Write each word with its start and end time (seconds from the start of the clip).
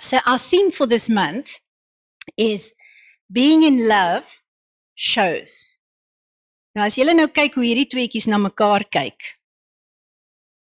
So, 0.00 0.18
our 0.26 0.38
theme 0.38 0.70
for 0.70 0.86
this 0.86 1.08
month 1.08 1.60
is 2.36 2.72
being 3.30 3.62
in 3.62 3.86
love 3.88 4.24
shows. 4.94 5.66
Nou 6.76 6.86
as 6.86 6.96
julle 6.96 7.12
nou 7.16 7.28
kyk 7.34 7.56
hoe 7.58 7.66
hierdie 7.66 7.88
tweeetjies 7.92 8.28
na 8.30 8.38
mekaar 8.40 8.84
kyk, 8.96 9.18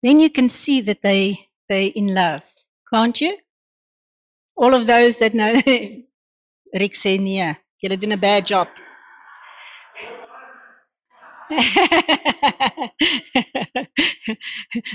then 0.04 0.20
you 0.20 0.30
can 0.30 0.50
see 0.50 0.82
that 0.82 1.02
they 1.02 1.50
they 1.70 1.88
in 2.02 2.14
love, 2.14 2.44
can't 2.94 3.22
you? 3.22 3.34
All 4.56 4.74
of 4.76 4.86
those 4.86 5.18
that 5.20 5.34
know 5.34 5.54
Rick 6.82 7.00
sê 7.00 7.18
nee, 7.20 7.54
julle 7.82 7.98
doen 7.98 8.14
'n 8.18 8.20
bad 8.20 8.46
job. 8.46 8.68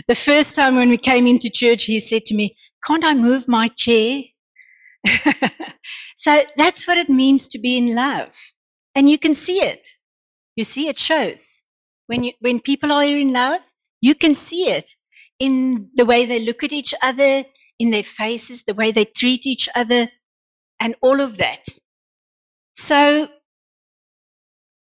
the 0.09 0.15
first 0.15 0.57
time 0.57 0.77
when 0.77 0.91
we 0.91 0.99
came 0.99 1.27
into 1.27 1.51
church, 1.51 1.85
he 1.85 1.99
said 2.01 2.25
to 2.27 2.35
me, 2.35 2.57
Can't 2.87 3.05
I 3.05 3.15
move 3.15 3.49
my 3.49 3.69
chair? 3.69 4.23
so 6.17 6.43
that's 6.57 6.87
what 6.87 6.99
it 6.99 7.09
means 7.09 7.49
to 7.49 7.59
be 7.59 7.77
in 7.79 7.95
love. 7.95 8.33
And 8.95 9.09
you 9.09 9.19
can 9.19 9.35
see 9.35 9.59
it. 9.63 9.89
You 10.57 10.65
see, 10.65 10.89
it 10.89 10.99
shows. 10.99 11.63
When, 12.07 12.25
you, 12.25 12.33
when 12.41 12.61
people 12.61 12.93
are 12.93 13.05
in 13.05 13.33
love, 13.33 13.61
you 14.01 14.15
can 14.15 14.35
see 14.35 14.71
it 14.71 14.91
in 15.39 15.91
the 15.95 16.05
way 16.07 16.27
they 16.27 16.41
look 16.45 16.65
at 16.65 16.73
each 16.73 16.95
other, 17.03 17.45
in 17.79 17.91
their 17.91 18.03
faces, 18.03 18.65
the 18.65 18.75
way 18.75 18.91
they 18.93 19.05
treat 19.05 19.47
each 19.47 19.69
other, 19.75 20.09
and 20.81 20.97
all 21.03 21.21
of 21.21 21.39
that. 21.39 21.65
So 22.77 23.29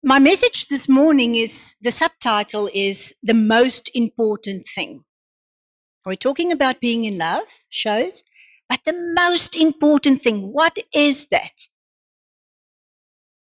my 0.03 0.17
message 0.17 0.67
this 0.67 0.89
morning 0.89 1.35
is 1.35 1.75
the 1.81 1.91
subtitle 1.91 2.69
is 2.73 3.13
The 3.21 3.35
Most 3.35 3.91
Important 3.93 4.67
Thing. 4.67 5.03
We're 6.05 6.15
talking 6.15 6.51
about 6.51 6.81
being 6.81 7.05
in 7.05 7.19
love, 7.19 7.47
shows, 7.69 8.23
but 8.67 8.79
the 8.83 9.13
most 9.15 9.55
important 9.55 10.23
thing, 10.23 10.51
what 10.51 10.75
is 10.93 11.27
that? 11.27 11.51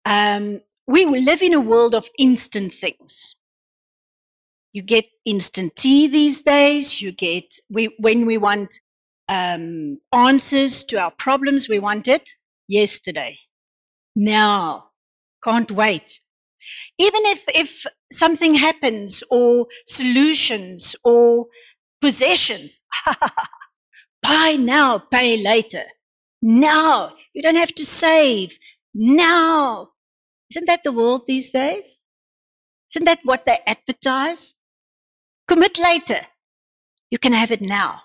Um, 0.05 0.61
we 0.85 1.05
live 1.05 1.41
in 1.41 1.53
a 1.53 1.61
world 1.61 1.95
of 1.95 2.09
instant 2.17 2.73
things. 2.73 3.35
You 4.73 4.81
get 4.81 5.05
instant 5.25 5.75
tea 5.77 6.07
these 6.07 6.41
days. 6.41 7.01
You 7.01 7.13
get, 7.13 7.45
we, 7.69 7.95
when 7.99 8.25
we 8.25 8.37
want 8.37 8.81
um, 9.29 9.99
answers 10.11 10.83
to 10.85 10.99
our 10.99 11.11
problems, 11.11 11.69
we 11.69 11.79
want 11.79 12.07
it 12.09 12.29
yesterday. 12.67 13.37
Now. 14.15 14.87
Can't 15.41 15.71
wait 15.71 16.19
even 16.99 17.21
if 17.27 17.45
if 17.55 17.85
something 18.11 18.53
happens 18.55 19.23
or 19.31 19.67
solutions 19.87 20.95
or 21.03 21.47
possessions 22.01 22.81
buy 24.23 24.55
now 24.59 24.97
pay 24.99 25.37
later. 25.37 25.83
Now. 26.41 27.15
You 27.33 27.41
don't 27.41 27.55
have 27.57 27.73
to 27.75 27.85
save. 27.85 28.57
Now. 28.93 29.91
Isn't 30.51 30.67
that 30.67 30.83
the 30.83 30.91
world 30.93 31.25
these 31.27 31.51
days? 31.51 31.97
Isn't 32.91 33.05
that 33.05 33.21
what 33.23 33.45
they 33.45 33.59
advertise? 33.67 34.55
Commit 35.47 35.79
later. 35.79 36.25
You 37.11 37.19
can 37.19 37.33
have 37.33 37.51
it 37.51 37.61
now. 37.61 38.01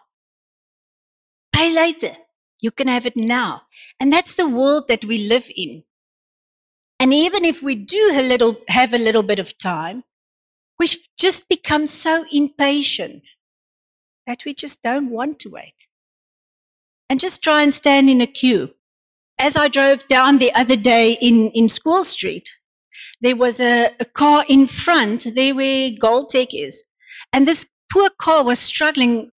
Pay 1.55 1.73
later. 1.75 2.15
You 2.61 2.71
can 2.71 2.89
have 2.89 3.07
it 3.07 3.17
now. 3.17 3.63
And 3.99 4.13
that's 4.13 4.35
the 4.35 4.49
world 4.49 4.89
that 4.89 5.05
we 5.07 5.27
live 5.29 5.51
in 5.57 5.85
and 7.01 7.13
even 7.13 7.45
if 7.45 7.63
we 7.63 7.75
do 7.75 8.13
a 8.15 8.23
little, 8.23 8.57
have 8.69 8.93
a 8.93 8.99
little 8.99 9.23
bit 9.23 9.39
of 9.39 9.57
time, 9.59 10.05
we've 10.79 10.97
just 11.19 11.49
become 11.49 11.87
so 11.87 12.25
impatient 12.33 13.29
that 14.27 14.45
we 14.45 14.55
just 14.55 14.83
don't 14.83 15.11
want 15.11 15.41
to 15.41 15.51
wait. 15.51 15.89
And 17.11 17.21
just 17.21 17.43
try 17.43 17.63
and 17.63 17.73
stand 17.75 18.09
in 18.09 18.21
a 18.21 18.27
queue. 18.27 18.75
As 19.39 19.57
I 19.57 19.69
drove 19.69 20.07
down 20.07 20.39
the 20.39 20.55
other 20.55 20.77
day 20.77 21.13
in, 21.21 21.51
in 21.51 21.69
School 21.69 22.05
Street, 22.05 22.51
there 23.21 23.37
was 23.37 23.61
a, 23.61 23.91
a 24.01 24.05
car 24.05 24.45
in 24.49 24.67
front, 24.67 25.27
there 25.35 25.55
where 25.55 25.91
Goldtech 25.91 26.49
is. 26.53 26.85
And 27.33 27.47
this 27.47 27.67
poor 27.93 28.09
car 28.19 28.45
was 28.45 28.59
struggling 28.59 29.31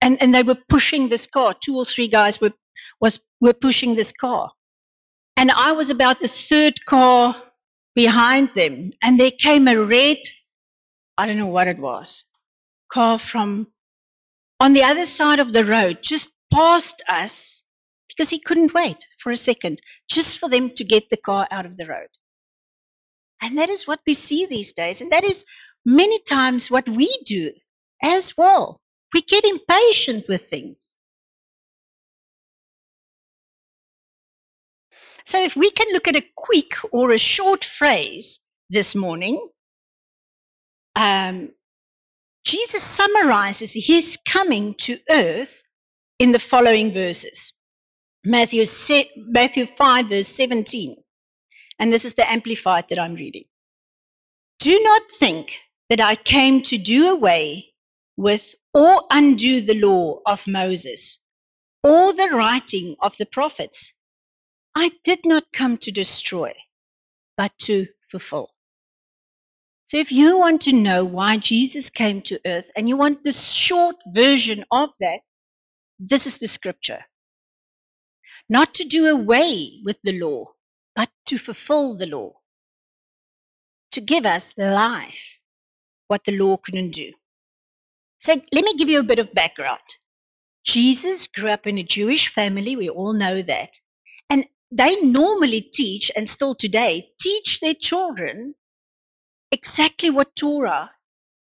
and, 0.00 0.20
and 0.22 0.34
they 0.34 0.42
were 0.42 0.58
pushing 0.68 1.08
this 1.08 1.26
car. 1.26 1.54
Two 1.54 1.76
or 1.76 1.84
three 1.84 2.08
guys 2.08 2.40
were, 2.40 2.52
was, 3.00 3.20
were 3.40 3.52
pushing 3.54 3.94
this 3.94 4.12
car. 4.12 4.52
And 5.38 5.52
I 5.52 5.70
was 5.70 5.90
about 5.90 6.18
the 6.18 6.26
third 6.26 6.84
car 6.84 7.40
behind 7.94 8.50
them. 8.56 8.90
And 9.00 9.20
there 9.20 9.30
came 9.30 9.68
a 9.68 9.76
red, 9.76 10.16
I 11.16 11.26
don't 11.26 11.36
know 11.36 11.46
what 11.46 11.68
it 11.68 11.78
was, 11.78 12.24
car 12.92 13.18
from 13.18 13.68
on 14.58 14.72
the 14.72 14.82
other 14.82 15.04
side 15.04 15.38
of 15.38 15.52
the 15.52 15.62
road, 15.62 16.00
just 16.02 16.32
past 16.52 17.04
us, 17.08 17.62
because 18.08 18.30
he 18.30 18.40
couldn't 18.40 18.74
wait 18.74 19.06
for 19.20 19.30
a 19.30 19.36
second, 19.36 19.80
just 20.10 20.40
for 20.40 20.48
them 20.48 20.70
to 20.70 20.82
get 20.82 21.08
the 21.08 21.16
car 21.16 21.46
out 21.52 21.66
of 21.66 21.76
the 21.76 21.86
road. 21.86 22.08
And 23.40 23.56
that 23.58 23.68
is 23.70 23.86
what 23.86 24.00
we 24.08 24.14
see 24.14 24.44
these 24.44 24.72
days. 24.72 25.00
And 25.00 25.12
that 25.12 25.22
is 25.22 25.44
many 25.86 26.18
times 26.28 26.68
what 26.68 26.88
we 26.88 27.16
do 27.24 27.52
as 28.02 28.36
well. 28.36 28.80
We 29.14 29.20
get 29.20 29.44
impatient 29.44 30.26
with 30.28 30.42
things. 30.42 30.96
So 35.28 35.38
if 35.42 35.56
we 35.56 35.70
can 35.70 35.92
look 35.92 36.08
at 36.08 36.16
a 36.16 36.24
quick 36.34 36.72
or 36.90 37.10
a 37.10 37.18
short 37.18 37.62
phrase 37.62 38.40
this 38.70 38.94
morning, 38.94 39.46
um, 40.96 41.50
Jesus 42.46 42.82
summarizes 42.82 43.74
his 43.74 44.18
coming 44.26 44.72
to 44.86 44.96
earth 45.10 45.64
in 46.18 46.32
the 46.32 46.38
following 46.38 46.90
verses. 46.92 47.52
Matthew, 48.24 48.64
Matthew 49.18 49.66
5, 49.66 50.08
verse 50.08 50.28
17. 50.28 50.96
And 51.78 51.92
this 51.92 52.06
is 52.06 52.14
the 52.14 52.26
Amplified 52.26 52.88
that 52.88 52.98
I'm 52.98 53.14
reading. 53.14 53.44
Do 54.60 54.80
not 54.82 55.02
think 55.10 55.60
that 55.90 56.00
I 56.00 56.14
came 56.14 56.62
to 56.62 56.78
do 56.78 57.10
away 57.10 57.74
with 58.16 58.54
or 58.72 59.02
undo 59.10 59.60
the 59.60 59.78
law 59.78 60.20
of 60.24 60.46
Moses 60.46 61.18
or 61.84 62.14
the 62.14 62.30
writing 62.32 62.96
of 63.02 63.14
the 63.18 63.26
prophets. 63.26 63.92
I 64.74 64.90
did 65.04 65.20
not 65.24 65.44
come 65.52 65.76
to 65.78 65.92
destroy, 65.92 66.54
but 67.36 67.52
to 67.60 67.86
fulfill. 68.10 68.50
So 69.86 69.98
if 69.98 70.12
you 70.12 70.38
want 70.38 70.62
to 70.62 70.74
know 70.74 71.04
why 71.04 71.38
Jesus 71.38 71.90
came 71.90 72.22
to 72.22 72.40
earth 72.46 72.70
and 72.76 72.88
you 72.88 72.96
want 72.96 73.24
the 73.24 73.32
short 73.32 73.96
version 74.08 74.64
of 74.72 74.90
that, 75.00 75.20
this 75.98 76.26
is 76.26 76.38
the 76.38 76.48
scripture. 76.48 77.04
Not 78.48 78.74
to 78.74 78.84
do 78.84 79.08
away 79.08 79.80
with 79.84 79.98
the 80.04 80.18
law, 80.20 80.52
but 80.96 81.10
to 81.26 81.38
fulfill 81.38 81.96
the 81.96 82.06
law. 82.06 82.34
To 83.92 84.00
give 84.00 84.26
us 84.26 84.54
life, 84.58 85.40
what 86.08 86.24
the 86.24 86.36
law 86.36 86.56
couldn't 86.58 86.92
do. 86.92 87.12
So 88.20 88.34
let 88.34 88.64
me 88.64 88.74
give 88.74 88.88
you 88.88 89.00
a 89.00 89.04
bit 89.04 89.18
of 89.20 89.34
background. 89.34 89.80
Jesus 90.64 91.28
grew 91.28 91.50
up 91.50 91.66
in 91.66 91.78
a 91.78 91.82
Jewish 91.84 92.28
family, 92.28 92.76
we 92.76 92.90
all 92.90 93.14
know 93.14 93.42
that. 93.42 93.70
And 94.30 94.46
they 94.70 94.96
normally 95.02 95.62
teach, 95.62 96.10
and 96.16 96.28
still 96.28 96.54
today, 96.54 97.12
teach 97.20 97.60
their 97.60 97.74
children 97.74 98.54
exactly 99.52 100.10
what 100.10 100.36
Torah 100.36 100.90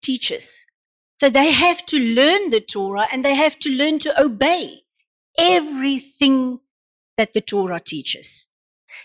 teaches. 0.03 0.65
So 1.17 1.31
they 1.31 1.51
have 1.51 1.85
to 1.87 1.99
learn 1.99 2.51
the 2.51 2.61
Torah 2.61 3.09
and 3.13 3.25
they 3.25 3.35
have 3.35 3.59
to 3.61 3.71
learn 3.71 3.99
to 4.01 4.23
obey 4.23 4.83
everything 5.39 6.61
that 7.19 7.35
the 7.35 7.41
Torah 7.41 7.81
teaches. 7.81 8.49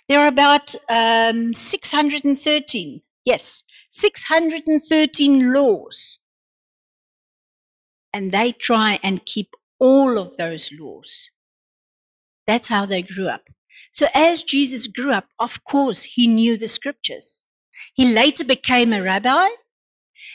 There 0.09 0.19
are 0.21 0.27
about 0.27 0.75
um, 0.89 1.53
613, 1.53 3.01
yes, 3.25 3.63
613 3.91 5.53
laws. 5.53 6.19
And 8.13 8.31
they 8.31 8.51
try 8.53 8.99
and 9.03 9.25
keep 9.25 9.49
all 9.79 10.17
of 10.17 10.37
those 10.37 10.71
laws. 10.71 11.29
That's 12.47 12.69
how 12.69 12.85
they 12.85 13.01
grew 13.01 13.27
up. 13.27 13.49
So 13.95 14.07
as 14.13 14.43
Jesus 14.43 14.87
grew 14.87 15.13
up, 15.13 15.29
of 15.39 15.63
course, 15.63 16.03
he 16.03 16.27
knew 16.27 16.57
the 16.57 16.67
scriptures. 16.67 17.47
He 17.93 18.13
later 18.13 18.43
became 18.43 18.91
a 18.91 19.01
rabbi 19.01 19.47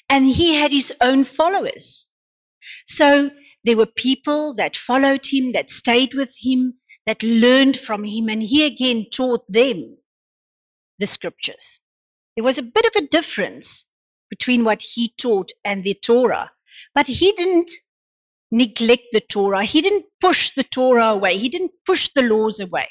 and 0.09 0.27
he 0.27 0.55
had 0.55 0.73
his 0.73 0.95
own 1.03 1.25
followers. 1.25 2.09
So 2.87 3.31
there 3.65 3.77
were 3.77 3.85
people 3.85 4.55
that 4.55 4.79
followed 4.79 5.27
him, 5.27 5.53
that 5.53 5.69
stayed 5.69 6.15
with 6.15 6.35
him, 6.41 6.81
that 7.05 7.23
learned 7.23 7.77
from 7.77 8.03
him, 8.03 8.31
and 8.31 8.43
he 8.43 8.65
again 8.65 9.05
taught 9.13 9.45
them 9.53 9.99
the 10.99 11.07
scriptures. 11.07 11.81
There 12.37 12.45
was 12.45 12.57
a 12.57 12.63
bit 12.63 12.87
of 12.87 13.03
a 13.03 13.09
difference 13.09 13.85
between 14.31 14.65
what 14.65 14.81
he 14.81 15.13
taught 15.19 15.51
and 15.67 15.85
the 15.85 15.95
Torah, 16.03 16.51
but 16.95 17.07
he 17.07 17.33
didn't 17.33 17.71
neglect 18.51 19.05
the 19.13 19.21
Torah. 19.21 19.65
He 19.65 19.83
didn't 19.83 20.07
push 20.19 20.53
the 20.53 20.65
Torah 20.65 21.09
away. 21.09 21.37
He 21.37 21.51
didn't 21.51 21.73
push 21.85 22.09
the 22.15 22.23
laws 22.23 22.61
away. 22.61 22.89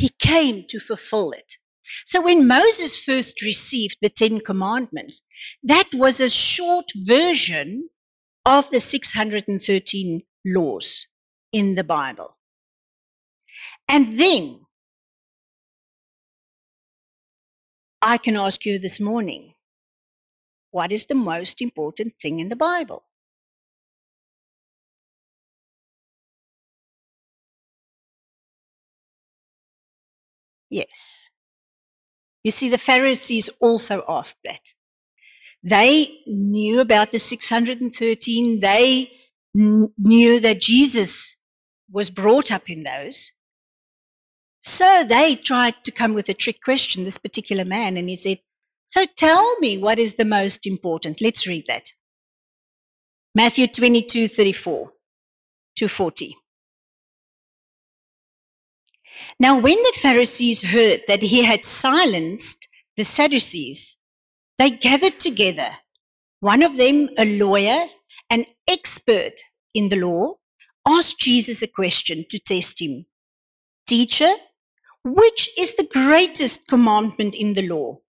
He 0.00 0.10
came 0.18 0.64
to 0.68 0.80
fulfill 0.80 1.32
it. 1.32 1.58
So 2.06 2.22
when 2.22 2.48
Moses 2.48 3.04
first 3.04 3.42
received 3.42 3.98
the 4.02 4.08
Ten 4.10 4.40
Commandments, 4.40 5.22
that 5.64 5.88
was 5.94 6.20
a 6.20 6.30
short 6.30 6.86
version 6.96 7.90
of 8.46 8.70
the 8.70 8.80
613 8.80 10.22
laws. 10.46 11.06
in 11.52 11.74
the 11.76 11.84
Bible. 11.84 12.36
And 13.88 14.18
then 14.18 14.60
I 18.02 18.18
can 18.18 18.36
ask 18.36 18.66
you 18.66 18.78
this 18.78 19.00
morning 19.00 19.54
what 20.72 20.92
is 20.92 21.06
the 21.06 21.16
most 21.16 21.62
important 21.62 22.14
thing 22.22 22.40
in 22.40 22.48
the 22.50 22.56
Bible? 22.56 23.04
Yes. 30.70 31.30
You 32.44 32.50
see, 32.50 32.70
the 32.70 32.78
Pharisees 32.78 33.50
also 33.60 34.04
asked 34.08 34.38
that. 34.44 34.62
They 35.64 36.22
knew 36.26 36.80
about 36.80 37.12
the 37.12 37.18
613. 37.20 38.60
They 38.60 39.12
kn- 39.56 39.94
knew 39.98 40.40
that 40.40 40.60
Jesus 40.62 41.36
was 41.90 42.10
brought 42.10 42.52
up 42.52 42.70
in 42.70 42.84
those. 42.84 43.32
So 44.62 45.04
they 45.04 45.36
tried 45.36 45.84
to 45.84 45.92
come 45.92 46.14
with 46.14 46.28
a 46.28 46.34
trick 46.34 46.62
question, 46.62 47.04
this 47.04 47.18
particular 47.18 47.64
man, 47.64 47.96
and 47.96 48.08
he 48.08 48.16
said, 48.16 48.40
So 48.86 49.04
tell 49.06 49.58
me 49.60 49.78
what 49.78 49.98
is 49.98 50.16
the 50.16 50.24
most 50.26 50.66
important. 50.66 51.20
Let's 51.20 51.46
read 51.46 51.66
that. 51.68 51.92
Matthew 53.34 53.68
22 53.68 54.28
34 54.28 54.92
to 55.76 55.88
40. 55.88 56.36
Now, 59.40 59.58
when 59.58 59.76
the 59.76 59.98
Pharisees 60.02 60.62
heard 60.62 61.02
that 61.08 61.22
he 61.22 61.44
had 61.44 61.64
silenced 61.64 62.68
the 62.96 63.04
Sadducees, 63.04 63.98
they 64.58 64.70
gathered 64.70 65.20
together. 65.20 65.70
One 66.40 66.62
of 66.62 66.76
them, 66.76 67.08
a 67.18 67.38
lawyer, 67.38 67.86
an 68.30 68.46
expert 68.68 69.34
in 69.74 69.88
the 69.88 69.96
law, 69.96 70.34
asked 70.86 71.20
Jesus 71.20 71.62
a 71.62 71.68
question 71.68 72.26
to 72.30 72.38
test 72.38 72.80
him 72.82 73.06
Teacher, 73.86 74.32
which 75.04 75.50
is 75.58 75.74
the 75.74 75.88
greatest 75.92 76.68
commandment 76.68 77.34
in 77.34 77.54
the 77.54 77.68
law? 77.68 78.00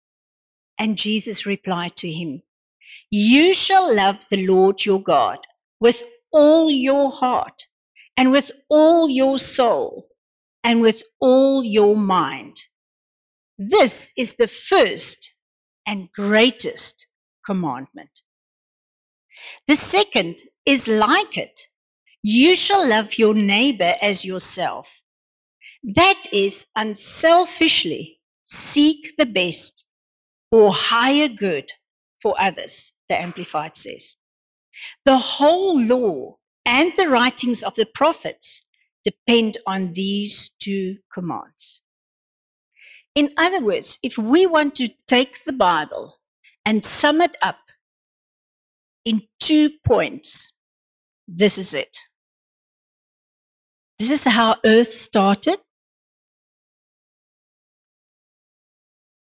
And 0.80 0.98
Jesus 0.98 1.46
replied 1.46 1.98
to 1.98 2.12
him, 2.12 2.44
You 3.12 3.54
shall 3.54 3.96
love 3.96 4.28
the 4.30 4.46
Lord 4.48 4.86
your 4.86 5.02
God 5.02 5.40
with 5.80 6.04
all 6.32 6.72
your 6.72 7.12
heart, 7.12 7.68
and 8.18 8.32
with 8.32 8.52
all 8.70 9.10
your 9.10 9.40
soul, 9.40 10.10
and 10.64 10.82
with 10.82 11.04
all 11.20 11.64
your 11.64 11.96
mind. 11.96 12.58
This 13.58 14.10
is 14.18 14.36
the 14.36 14.48
first 14.48 15.34
and 15.86 16.12
greatest 16.12 17.08
commandment. 17.46 18.10
The 19.68 19.76
second 19.76 20.40
is 20.66 20.88
like 20.88 21.38
it. 21.38 21.68
You 22.24 22.56
shall 22.56 22.88
love 22.88 23.18
your 23.18 23.34
neighbor 23.34 23.96
as 24.02 24.26
yourself. 24.26 24.88
That 25.84 26.24
is 26.32 26.68
unselfishly 26.76 28.20
seek 28.44 29.16
the 29.18 29.26
best 29.26 29.86
or 30.52 30.72
higher 30.74 31.28
good 31.28 31.72
for 32.22 32.40
others, 32.40 32.94
the 33.10 33.20
Amplified 33.20 33.76
says. 33.76 34.16
The 35.06 35.18
whole 35.18 35.82
law 35.82 36.38
and 36.66 36.94
the 36.96 37.08
writings 37.08 37.64
of 37.64 37.76
the 37.76 37.86
prophets 37.86 38.64
depend 39.06 39.58
on 39.68 39.94
these 39.94 40.52
two 40.60 40.98
commands. 41.14 41.82
In 43.16 43.30
other 43.38 43.64
words, 43.66 44.00
if 44.04 44.18
we 44.18 44.48
want 44.48 44.76
to 44.78 44.90
take 45.08 45.44
the 45.46 45.54
Bible 45.54 46.18
and 46.66 46.84
sum 46.86 47.22
it 47.22 47.36
up 47.42 47.60
in 49.06 49.22
two 49.40 49.72
points, 49.88 50.54
this 51.28 51.58
is 51.58 51.74
it. 51.74 51.98
This 54.00 54.12
is 54.12 54.26
how 54.26 54.58
earth 54.66 54.88
started. 54.88 55.60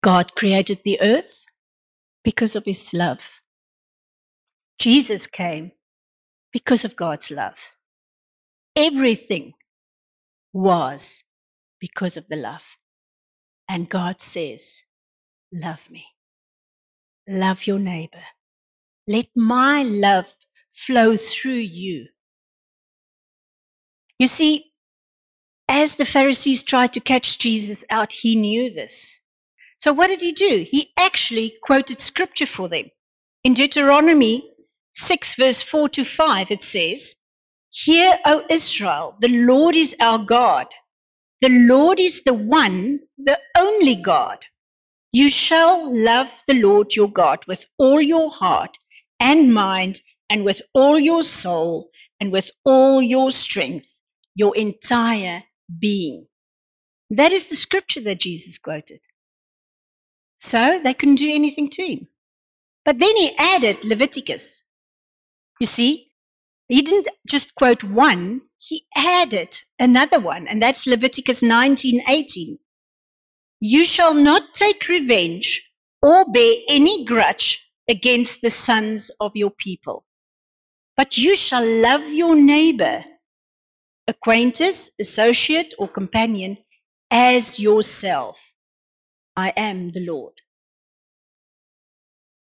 God 0.02 0.34
created 0.36 0.80
the 0.84 1.00
earth 1.02 1.46
because 2.24 2.56
of 2.56 2.64
his 2.64 2.94
love. 2.94 3.20
Jesus 4.80 5.26
came 5.28 5.72
because 6.52 6.84
of 6.84 6.96
God's 6.96 7.30
love. 7.30 7.54
Everything 8.76 9.54
was 10.52 11.24
because 11.80 12.16
of 12.16 12.26
the 12.28 12.36
love. 12.36 12.62
And 13.68 13.88
God 13.88 14.20
says, 14.20 14.84
Love 15.52 15.90
me. 15.90 16.06
Love 17.28 17.66
your 17.66 17.78
neighbor. 17.78 18.24
Let 19.08 19.26
my 19.36 19.82
love 19.84 20.26
flow 20.70 21.16
through 21.16 21.52
you. 21.54 22.06
You 24.18 24.26
see, 24.26 24.72
as 25.68 25.96
the 25.96 26.04
Pharisees 26.04 26.64
tried 26.64 26.94
to 26.94 27.00
catch 27.00 27.38
Jesus 27.38 27.84
out, 27.90 28.12
he 28.12 28.36
knew 28.36 28.72
this. 28.72 29.20
So 29.78 29.92
what 29.92 30.08
did 30.08 30.20
he 30.20 30.32
do? 30.32 30.66
He 30.70 30.92
actually 30.98 31.54
quoted 31.62 32.00
scripture 32.00 32.46
for 32.46 32.68
them. 32.68 32.86
In 33.44 33.54
Deuteronomy 33.54 34.42
6, 34.94 35.34
verse 35.36 35.62
4 35.62 35.88
to 35.90 36.04
5, 36.04 36.50
it 36.50 36.62
says, 36.62 37.16
Hear, 37.72 38.18
O 38.26 38.44
Israel, 38.50 39.16
the 39.20 39.28
Lord 39.28 39.76
is 39.76 39.96
our 40.00 40.18
God. 40.18 40.68
The 41.42 41.50
Lord 41.68 42.00
is 42.00 42.22
the 42.22 42.34
one, 42.34 43.00
the 43.18 43.40
only 43.58 43.96
God. 43.96 44.38
You 45.12 45.28
shall 45.30 45.92
love 46.04 46.30
the 46.46 46.54
Lord 46.54 46.94
your 46.96 47.10
God 47.10 47.40
with 47.48 47.66
all 47.78 48.00
your 48.00 48.30
heart 48.30 48.78
and 49.20 49.54
mind, 49.54 50.00
and 50.30 50.44
with 50.44 50.62
all 50.74 50.98
your 50.98 51.22
soul, 51.22 51.90
and 52.20 52.32
with 52.32 52.50
all 52.64 53.02
your 53.02 53.30
strength, 53.32 53.88
your 54.36 54.56
entire 54.56 55.42
being. 55.80 56.26
That 57.10 57.32
is 57.32 57.48
the 57.48 57.56
scripture 57.56 58.02
that 58.02 58.20
Jesus 58.20 58.58
quoted. 58.58 59.00
So 60.38 60.80
they 60.82 60.94
couldn't 60.94 61.16
do 61.16 61.30
anything 61.32 61.70
to 61.70 61.82
him. 61.84 62.08
But 62.84 62.98
then 62.98 63.16
he 63.16 63.32
added 63.38 63.84
Leviticus. 63.84 64.64
You 65.60 65.66
see, 65.66 66.09
he 66.70 66.82
didn't 66.82 67.08
just 67.28 67.52
quote 67.56 67.82
one, 67.82 68.42
he 68.58 68.86
added 68.96 69.60
another 69.80 70.20
one, 70.20 70.46
and 70.46 70.62
that's 70.62 70.86
Leviticus 70.86 71.42
19:18. 71.42 72.58
You 73.60 73.82
shall 73.82 74.14
not 74.14 74.54
take 74.54 74.86
revenge 74.86 75.68
or 76.00 76.24
bear 76.30 76.54
any 76.68 77.04
grudge 77.04 77.68
against 77.88 78.40
the 78.40 78.50
sons 78.50 79.10
of 79.18 79.32
your 79.34 79.50
people, 79.50 80.04
but 80.96 81.18
you 81.18 81.34
shall 81.34 81.66
love 81.66 82.06
your 82.12 82.36
neighbor, 82.36 83.04
acquaintance, 84.06 84.92
associate, 85.00 85.74
or 85.76 85.88
companion 85.88 86.56
as 87.10 87.58
yourself. 87.58 88.38
I 89.36 89.52
am 89.56 89.90
the 89.90 90.06
Lord. 90.06 90.34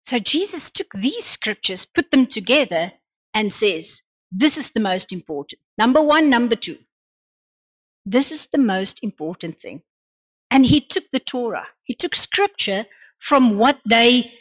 So 0.04 0.18
Jesus 0.18 0.70
took 0.70 0.92
these 0.92 1.24
scriptures, 1.24 1.86
put 1.86 2.10
them 2.10 2.26
together, 2.26 2.92
and 3.32 3.50
says, 3.50 4.02
This 4.32 4.56
is 4.56 4.70
the 4.70 4.80
most 4.80 5.12
important. 5.12 5.60
Number 5.78 6.02
one, 6.02 6.30
number 6.30 6.56
two. 6.56 6.78
This 8.06 8.32
is 8.32 8.48
the 8.48 8.58
most 8.58 9.00
important 9.02 9.60
thing. 9.60 9.82
And 10.50 10.64
he 10.66 10.80
took 10.80 11.10
the 11.10 11.20
Torah, 11.20 11.66
he 11.84 11.94
took 11.94 12.14
scripture 12.14 12.86
from 13.18 13.56
what 13.58 13.78
they, 13.88 14.32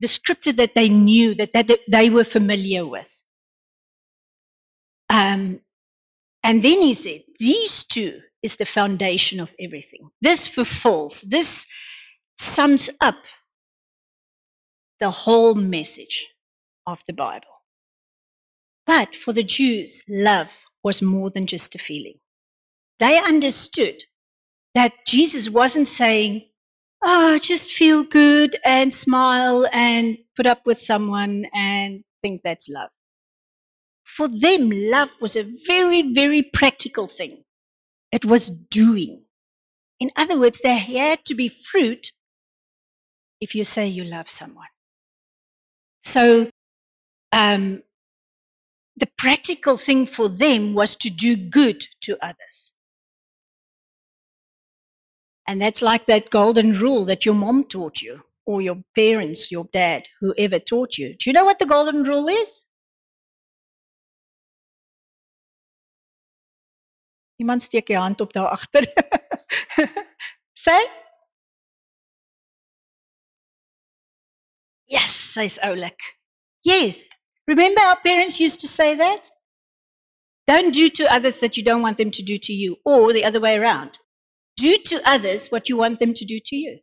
the 0.00 0.08
scripture 0.08 0.52
that 0.52 0.74
they 0.74 0.88
knew, 0.88 1.34
that, 1.34 1.52
that 1.52 1.70
they 1.90 2.10
were 2.10 2.24
familiar 2.24 2.86
with. 2.86 3.22
Um, 5.08 5.60
and 6.42 6.62
then 6.62 6.80
he 6.80 6.94
said, 6.94 7.22
These 7.38 7.84
two 7.84 8.20
is 8.42 8.56
the 8.56 8.66
foundation 8.66 9.40
of 9.40 9.54
everything. 9.60 10.10
This 10.20 10.46
fulfills, 10.46 11.22
this 11.22 11.66
sums 12.38 12.90
up 13.00 13.16
the 15.00 15.10
whole 15.10 15.54
message 15.54 16.28
of 16.86 17.02
the 17.06 17.12
Bible. 17.12 17.59
But 18.90 19.14
for 19.14 19.32
the 19.32 19.44
Jews, 19.44 20.02
love 20.08 20.64
was 20.82 21.00
more 21.00 21.30
than 21.30 21.46
just 21.46 21.76
a 21.76 21.78
feeling. 21.78 22.18
They 22.98 23.18
understood 23.18 24.02
that 24.74 25.06
Jesus 25.06 25.48
wasn't 25.48 25.86
saying, 25.86 26.50
oh, 27.00 27.38
just 27.40 27.70
feel 27.70 28.02
good 28.02 28.56
and 28.64 28.92
smile 28.92 29.64
and 29.72 30.18
put 30.34 30.46
up 30.46 30.66
with 30.66 30.76
someone 30.76 31.46
and 31.54 32.02
think 32.20 32.42
that's 32.42 32.68
love. 32.68 32.90
For 34.06 34.26
them, 34.26 34.70
love 34.72 35.10
was 35.20 35.36
a 35.36 35.48
very, 35.68 36.12
very 36.12 36.42
practical 36.42 37.06
thing. 37.06 37.44
It 38.10 38.24
was 38.24 38.50
doing. 38.50 39.22
In 40.00 40.10
other 40.16 40.36
words, 40.36 40.62
there 40.62 40.76
had 40.76 41.24
to 41.26 41.36
be 41.36 41.48
fruit 41.48 42.10
if 43.40 43.54
you 43.54 43.62
say 43.62 43.86
you 43.86 44.02
love 44.02 44.28
someone. 44.28 44.66
So, 46.02 46.50
um, 47.32 47.84
the 49.00 49.08
practical 49.18 49.76
thing 49.76 50.06
for 50.06 50.28
them 50.28 50.74
was 50.74 50.96
to 50.96 51.10
do 51.10 51.36
good 51.36 51.82
to 52.02 52.18
others. 52.24 52.74
And 55.46 55.60
that's 55.60 55.82
like 55.82 56.06
that 56.06 56.30
golden 56.30 56.72
rule 56.72 57.04
that 57.06 57.26
your 57.26 57.34
mom 57.34 57.64
taught 57.64 58.02
you, 58.02 58.22
or 58.46 58.62
your 58.62 58.82
parents, 58.96 59.50
your 59.50 59.64
dad, 59.72 60.08
whoever 60.20 60.58
taught 60.60 60.98
you. 60.98 61.16
Do 61.16 61.30
you 61.30 61.34
know 61.34 61.44
what 61.44 61.58
the 61.58 61.66
golden 61.66 62.04
rule 62.04 62.28
is? 62.28 62.64
Iemand 67.36 67.62
steek 67.62 67.86
die 67.86 67.96
hand 67.98 68.20
op 68.20 68.32
daar 68.32 68.48
agter. 68.48 68.84
Say? 70.54 70.88
Yes, 74.86 75.32
sy's 75.32 75.58
oulik. 75.60 76.00
Yes. 76.60 77.19
Remember 77.50 77.80
our 77.80 77.96
parents 77.96 78.38
used 78.38 78.60
to 78.60 78.68
say 78.68 78.94
that? 78.94 79.28
Don't 80.46 80.72
do 80.72 80.88
to 80.88 81.12
others 81.12 81.40
that 81.40 81.56
you 81.56 81.64
don't 81.64 81.82
want 81.82 81.98
them 81.98 82.12
to 82.12 82.22
do 82.22 82.36
to 82.36 82.52
you, 82.52 82.76
or 82.84 83.12
the 83.12 83.24
other 83.24 83.40
way 83.40 83.58
around. 83.58 83.98
Do 84.56 84.76
to 84.76 85.02
others 85.04 85.48
what 85.48 85.68
you 85.68 85.76
want 85.76 85.98
them 85.98 86.14
to 86.14 86.24
do 86.24 86.38
to 86.38 86.56
you. 86.56 86.78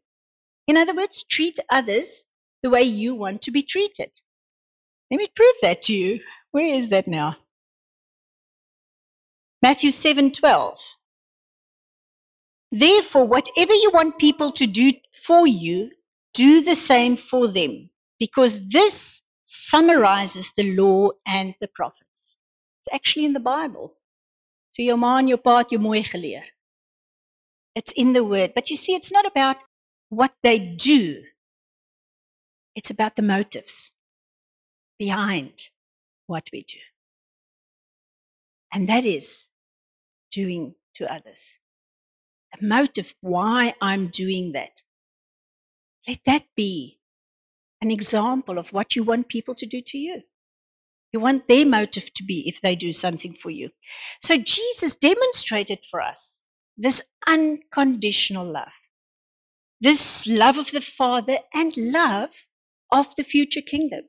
In 0.67 0.75
other 0.75 0.93
words, 0.93 1.23
treat 1.23 1.57
others 1.69 2.25
the 2.63 2.69
way 2.69 2.83
you 2.83 3.15
want 3.15 3.43
to 3.43 3.51
be 3.51 3.63
treated. 3.63 4.11
Let 5.09 5.19
me 5.19 5.27
prove 5.33 5.55
that 5.61 5.83
to 5.83 5.93
you. 5.93 6.19
Where 6.51 6.75
is 6.75 6.89
that 6.89 7.07
now? 7.07 7.37
Matthew 9.61 9.89
7:12. 9.89 10.79
Therefore, 12.73 13.25
whatever 13.25 13.73
you 13.73 13.91
want 13.93 14.19
people 14.19 14.51
to 14.51 14.67
do 14.67 14.91
for 15.13 15.47
you, 15.47 15.91
do 16.33 16.59
the 16.59 16.75
same 16.75 17.15
for 17.15 17.47
them, 17.47 17.89
because 18.19 18.67
this 18.67 19.23
summarizes 19.47 20.51
the 20.57 20.75
law 20.75 21.09
and 21.25 21.55
the 21.61 21.69
prophets. 21.69 22.37
It's 22.81 22.93
actually 22.93 23.25
in 23.25 23.33
the 23.33 23.39
Bible. 23.39 23.95
So 24.71 24.83
your 24.83 24.97
ma 24.97 25.21
jou 25.21 25.37
pa 25.37 25.59
het 25.59 25.69
jou. 25.71 26.43
It's 27.75 27.93
in 27.93 28.13
the 28.13 28.23
word. 28.23 28.53
But 28.55 28.69
you 28.69 28.75
see, 28.75 28.95
it's 28.95 29.11
not 29.11 29.25
about 29.25 29.57
what 30.09 30.33
they 30.43 30.59
do. 30.59 31.23
It's 32.75 32.91
about 32.91 33.15
the 33.15 33.21
motives 33.21 33.91
behind 34.99 35.53
what 36.27 36.49
we 36.51 36.63
do. 36.63 36.79
And 38.73 38.89
that 38.89 39.05
is 39.05 39.49
doing 40.31 40.75
to 40.95 41.11
others. 41.11 41.57
A 42.59 42.65
motive 42.65 43.13
why 43.21 43.75
I'm 43.81 44.07
doing 44.07 44.53
that. 44.53 44.83
Let 46.07 46.19
that 46.25 46.43
be 46.55 46.96
an 47.81 47.91
example 47.91 48.57
of 48.59 48.73
what 48.73 48.95
you 48.95 49.03
want 49.03 49.29
people 49.29 49.55
to 49.55 49.65
do 49.65 49.81
to 49.81 49.97
you. 49.97 50.21
You 51.13 51.21
want 51.21 51.47
their 51.47 51.65
motive 51.65 52.13
to 52.15 52.23
be 52.23 52.43
if 52.47 52.61
they 52.61 52.75
do 52.75 52.91
something 52.91 53.33
for 53.33 53.49
you. 53.49 53.69
So 54.21 54.37
Jesus 54.37 54.95
demonstrated 54.95 55.79
for 55.89 56.01
us 56.01 56.43
this 56.77 57.03
unconditional 57.27 58.45
love, 58.45 58.73
this 59.81 60.27
love 60.27 60.57
of 60.57 60.71
the 60.71 60.81
Father 60.81 61.39
and 61.53 61.73
love 61.77 62.33
of 62.91 63.07
the 63.17 63.23
future 63.23 63.61
kingdom. 63.61 64.05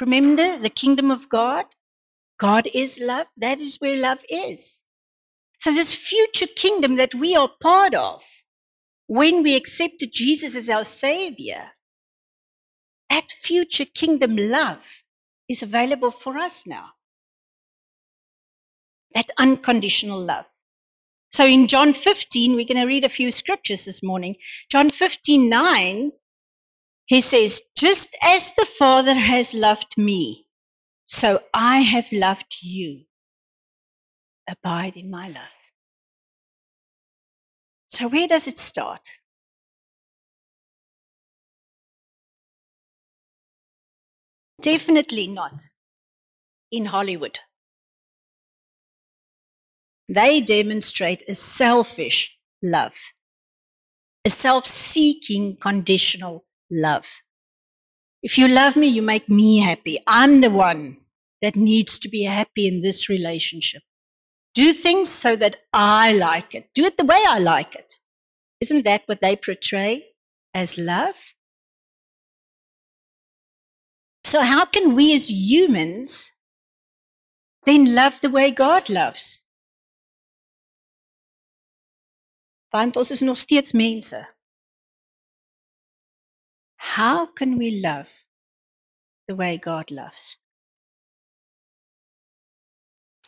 Remember 0.00 0.58
the 0.58 0.70
kingdom 0.70 1.10
of 1.10 1.28
God? 1.28 1.66
God 2.38 2.68
is 2.74 3.00
love. 3.02 3.26
That 3.38 3.60
is 3.60 3.78
where 3.78 3.96
love 3.96 4.24
is. 4.28 4.84
So, 5.60 5.72
this 5.72 5.94
future 5.94 6.48
kingdom 6.48 6.96
that 6.96 7.14
we 7.14 7.36
are 7.36 7.50
part 7.62 7.94
of, 7.94 8.24
when 9.08 9.42
we 9.42 9.56
accepted 9.56 10.10
Jesus 10.12 10.56
as 10.56 10.70
our 10.70 10.84
Savior, 10.84 11.70
that 13.10 13.30
future 13.32 13.86
kingdom 13.86 14.36
love 14.36 15.04
is 15.48 15.62
available 15.62 16.10
for 16.10 16.38
us 16.38 16.66
now. 16.66 16.90
That 19.14 19.26
unconditional 19.38 20.22
love. 20.24 20.46
So 21.32 21.46
in 21.46 21.66
John 21.68 21.92
15, 21.92 22.56
we're 22.56 22.66
going 22.66 22.80
to 22.80 22.86
read 22.86 23.04
a 23.04 23.08
few 23.10 23.30
scriptures 23.30 23.84
this 23.84 24.02
morning. 24.02 24.36
John 24.70 24.90
15, 24.90 25.48
9, 25.48 26.12
he 27.06 27.20
says, 27.20 27.62
Just 27.76 28.16
as 28.22 28.52
the 28.52 28.66
Father 28.66 29.14
has 29.14 29.54
loved 29.54 29.98
me, 29.98 30.46
so 31.06 31.42
I 31.54 31.78
have 31.80 32.10
loved 32.12 32.56
you. 32.62 33.04
Abide 34.48 34.96
in 34.96 35.10
my 35.10 35.28
love. 35.28 35.56
So 37.88 38.08
where 38.08 38.28
does 38.28 38.48
it 38.48 38.58
start? 38.58 39.08
Definitely 44.60 45.28
not 45.28 45.52
in 46.70 46.84
Hollywood. 46.84 47.38
They 50.08 50.40
demonstrate 50.40 51.22
a 51.28 51.34
selfish 51.34 52.36
love, 52.62 52.96
a 54.24 54.30
self 54.30 54.66
seeking 54.66 55.56
conditional 55.56 56.44
love. 56.70 57.06
If 58.22 58.36
you 58.38 58.48
love 58.48 58.76
me, 58.76 58.88
you 58.88 59.02
make 59.02 59.28
me 59.28 59.58
happy. 59.60 59.98
I'm 60.06 60.40
the 60.40 60.50
one 60.50 60.98
that 61.40 61.56
needs 61.56 62.00
to 62.00 62.08
be 62.08 62.24
happy 62.24 62.66
in 62.66 62.80
this 62.80 63.08
relationship. 63.08 63.82
Do 64.54 64.72
things 64.72 65.08
so 65.08 65.36
that 65.36 65.56
I 65.72 66.12
like 66.12 66.54
it. 66.56 66.68
Do 66.74 66.84
it 66.84 66.96
the 66.96 67.04
way 67.04 67.22
I 67.28 67.38
like 67.38 67.76
it. 67.76 67.94
Isn't 68.60 68.84
that 68.86 69.02
what 69.06 69.20
they 69.20 69.36
portray 69.36 70.06
as 70.52 70.78
love? 70.78 71.14
So, 74.28 74.42
how 74.42 74.66
can 74.66 74.94
we 74.94 75.14
as 75.14 75.30
humans 75.30 76.32
then 77.64 77.94
love 77.94 78.20
the 78.20 78.28
way 78.28 78.50
God 78.50 78.90
loves? 78.90 79.42
Want 82.74 82.98
ons 82.98 83.10
is 83.10 83.22
nog 83.22 83.38
steeds 83.38 83.72
mense. 83.72 84.12
How 86.76 87.24
can 87.24 87.56
we 87.56 87.80
love 87.80 88.12
the 89.28 89.34
way 89.34 89.56
God 89.56 89.90
loves? 89.90 90.36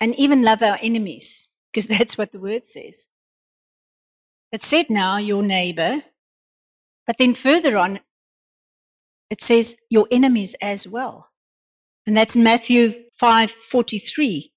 And 0.03 0.15
even 0.17 0.43
love 0.43 0.63
our 0.63 0.79
enemies, 0.83 1.51
because 1.73 1.89
that's 1.97 2.19
what 2.19 2.31
the 2.31 2.41
word 2.41 2.67
says. 2.67 3.09
It 4.53 4.63
said 4.63 4.91
now 4.91 5.17
your 5.17 5.43
neighbor, 5.43 6.03
but 7.07 7.17
then 7.17 7.33
further 7.33 7.79
on, 7.79 8.01
it 9.31 9.43
says 9.43 9.77
your 9.91 10.09
enemies 10.11 10.57
as 10.63 10.89
well. 10.89 11.29
And 12.07 12.17
that's 12.17 12.37
Matthew 12.37 13.05
5:43. 13.21 14.53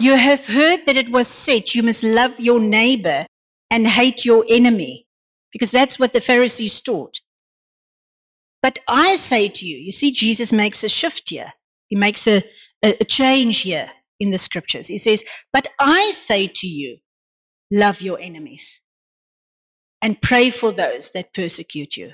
You 0.00 0.16
have 0.16 0.46
heard 0.46 0.86
that 0.86 0.96
it 0.96 1.10
was 1.10 1.28
said 1.28 1.74
you 1.74 1.82
must 1.82 2.04
love 2.04 2.38
your 2.40 2.60
neighbor 2.60 3.26
and 3.70 3.86
hate 3.86 4.24
your 4.24 4.44
enemy, 4.48 5.06
because 5.52 5.70
that's 5.70 5.98
what 5.98 6.12
the 6.12 6.20
Pharisees 6.20 6.80
taught. 6.82 7.20
But 8.62 8.78
I 8.88 9.14
say 9.16 9.48
to 9.48 9.66
you, 9.66 9.78
you 9.78 9.92
see, 9.92 10.12
Jesus 10.12 10.52
makes 10.52 10.84
a 10.84 10.88
shift 10.88 11.30
here. 11.30 11.52
He 11.88 11.96
makes 11.96 12.26
a, 12.28 12.42
a, 12.84 12.96
a 13.00 13.04
change 13.04 13.62
here 13.62 13.90
in 14.20 14.30
the 14.30 14.38
scriptures. 14.38 14.88
He 14.88 14.98
says, 14.98 15.24
But 15.52 15.68
I 15.78 16.10
say 16.10 16.48
to 16.48 16.66
you, 16.66 16.98
love 17.72 18.02
your 18.02 18.20
enemies 18.20 18.80
and 20.02 20.20
pray 20.20 20.50
for 20.50 20.72
those 20.72 21.12
that 21.12 21.34
persecute 21.34 21.96
you. 21.96 22.12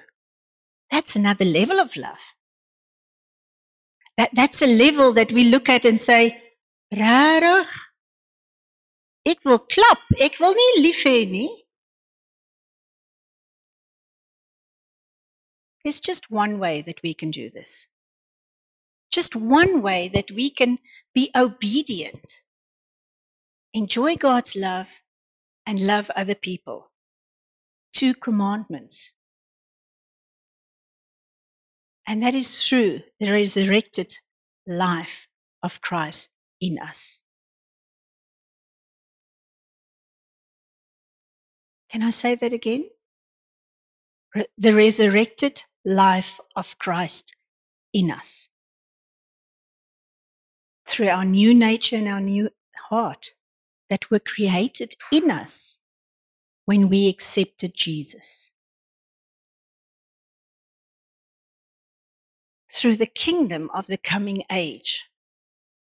That's 0.92 1.16
another 1.16 1.46
level 1.46 1.80
of 1.80 1.96
love. 1.96 2.20
That, 4.18 4.28
that's 4.34 4.61
a 4.61 4.66
level 4.66 5.14
that 5.14 5.32
we 5.32 5.44
look 5.44 5.70
at 5.70 5.87
and 5.87 5.99
say, 5.99 6.42
Rarig, 6.94 7.70
ek 9.25 9.42
wil 9.46 9.58
klap, 9.58 10.02
ek 10.20 10.37
wil 10.38 10.52
nie 10.58 10.82
lief 10.82 11.02
hê 11.08 11.14
nie. 11.30 11.49
There's 15.82 16.02
just 16.02 16.30
one 16.30 16.58
way 16.58 16.82
that 16.82 17.00
we 17.02 17.14
can 17.14 17.30
do 17.30 17.49
this. 17.49 17.88
Just 19.11 19.34
one 19.34 19.80
way 19.80 20.11
that 20.12 20.30
we 20.30 20.50
can 20.50 20.78
be 21.14 21.30
obedient, 21.34 22.42
enjoy 23.72 24.16
God's 24.16 24.56
love, 24.56 24.88
and 25.66 25.80
love 25.87 26.11
other 26.14 26.34
people. 26.34 26.90
Two 27.94 28.14
commandments. 28.14 29.11
And 32.12 32.23
that 32.25 32.35
is 32.35 32.62
through 32.62 33.00
the 33.21 33.31
resurrected 33.31 34.14
life 34.66 35.28
of 35.62 35.81
Christ 35.81 36.28
in 36.61 36.78
us. 36.78 37.23
Can 41.90 42.02
I 42.02 42.11
say 42.11 42.35
that 42.35 42.52
again? 42.52 42.85
Re- 44.35 44.45
the 44.59 44.75
resurrected 44.75 45.64
life 45.87 46.38
of 46.54 46.78
Christ 46.78 47.35
in 47.95 48.11
us. 48.11 48.50
Through 50.87 51.09
our 51.09 51.25
new 51.25 51.54
nature 51.54 51.97
and 51.97 52.09
our 52.09 52.21
new 52.21 52.50
heart 52.76 53.31
that 53.88 54.11
were 54.11 54.21
created 54.21 54.92
in 55.11 55.31
us 55.31 55.78
when 56.66 56.90
we 56.90 57.09
accepted 57.09 57.73
Jesus. 57.75 58.51
Through 62.73 62.97
the 62.97 63.07
kingdom 63.07 63.71
of 63.75 63.87
the 63.87 63.99
coming 63.99 64.45
age. 64.50 65.05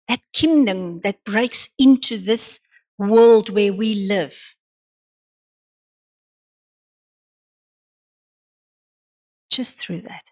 That 0.08 0.22
kingdom 0.34 1.00
that 1.00 1.24
breaks 1.24 1.70
into 1.80 2.18
this 2.18 2.60
world 2.98 3.50
where 3.50 3.74
we 3.74 4.08
live. 4.08 4.56
Just 9.50 9.80
through 9.80 10.02
that. 10.02 10.24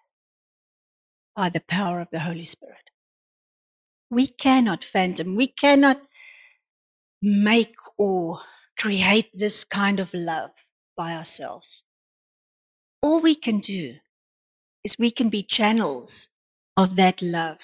By 1.35 1.49
the 1.49 1.61
power 1.61 1.99
of 2.01 2.09
the 2.11 2.19
Holy 2.19 2.45
Spirit. 2.45 2.89
We 4.11 4.27
cannot 4.27 4.83
phantom. 4.83 5.35
We 5.35 5.47
cannot 5.47 5.99
make 7.21 7.75
or 7.97 8.39
create 8.77 9.29
this 9.33 9.63
kind 9.65 9.99
of 9.99 10.13
love 10.13 10.51
by 10.95 11.15
ourselves. 11.15 11.83
All 13.01 13.21
we 13.21 13.33
can 13.33 13.59
do 13.59 13.95
is 14.83 14.99
we 14.99 15.09
can 15.09 15.29
be 15.29 15.41
channels 15.43 16.29
of 16.77 16.97
that 16.97 17.21
love 17.21 17.61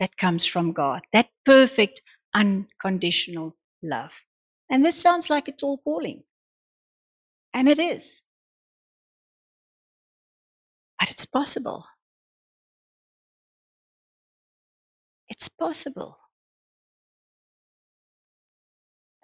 that 0.00 0.16
comes 0.16 0.46
from 0.46 0.72
God, 0.72 1.02
that 1.12 1.28
perfect, 1.46 2.02
unconditional 2.34 3.56
love. 3.82 4.12
And 4.70 4.84
this 4.84 5.00
sounds 5.00 5.30
like 5.30 5.48
a 5.48 5.52
tall 5.52 5.78
calling. 5.78 6.24
And 7.54 7.68
it 7.68 7.78
is. 7.78 8.22
But 11.00 11.10
it's 11.10 11.26
possible. 11.26 11.86
It's 15.28 15.48
possible. 15.50 16.18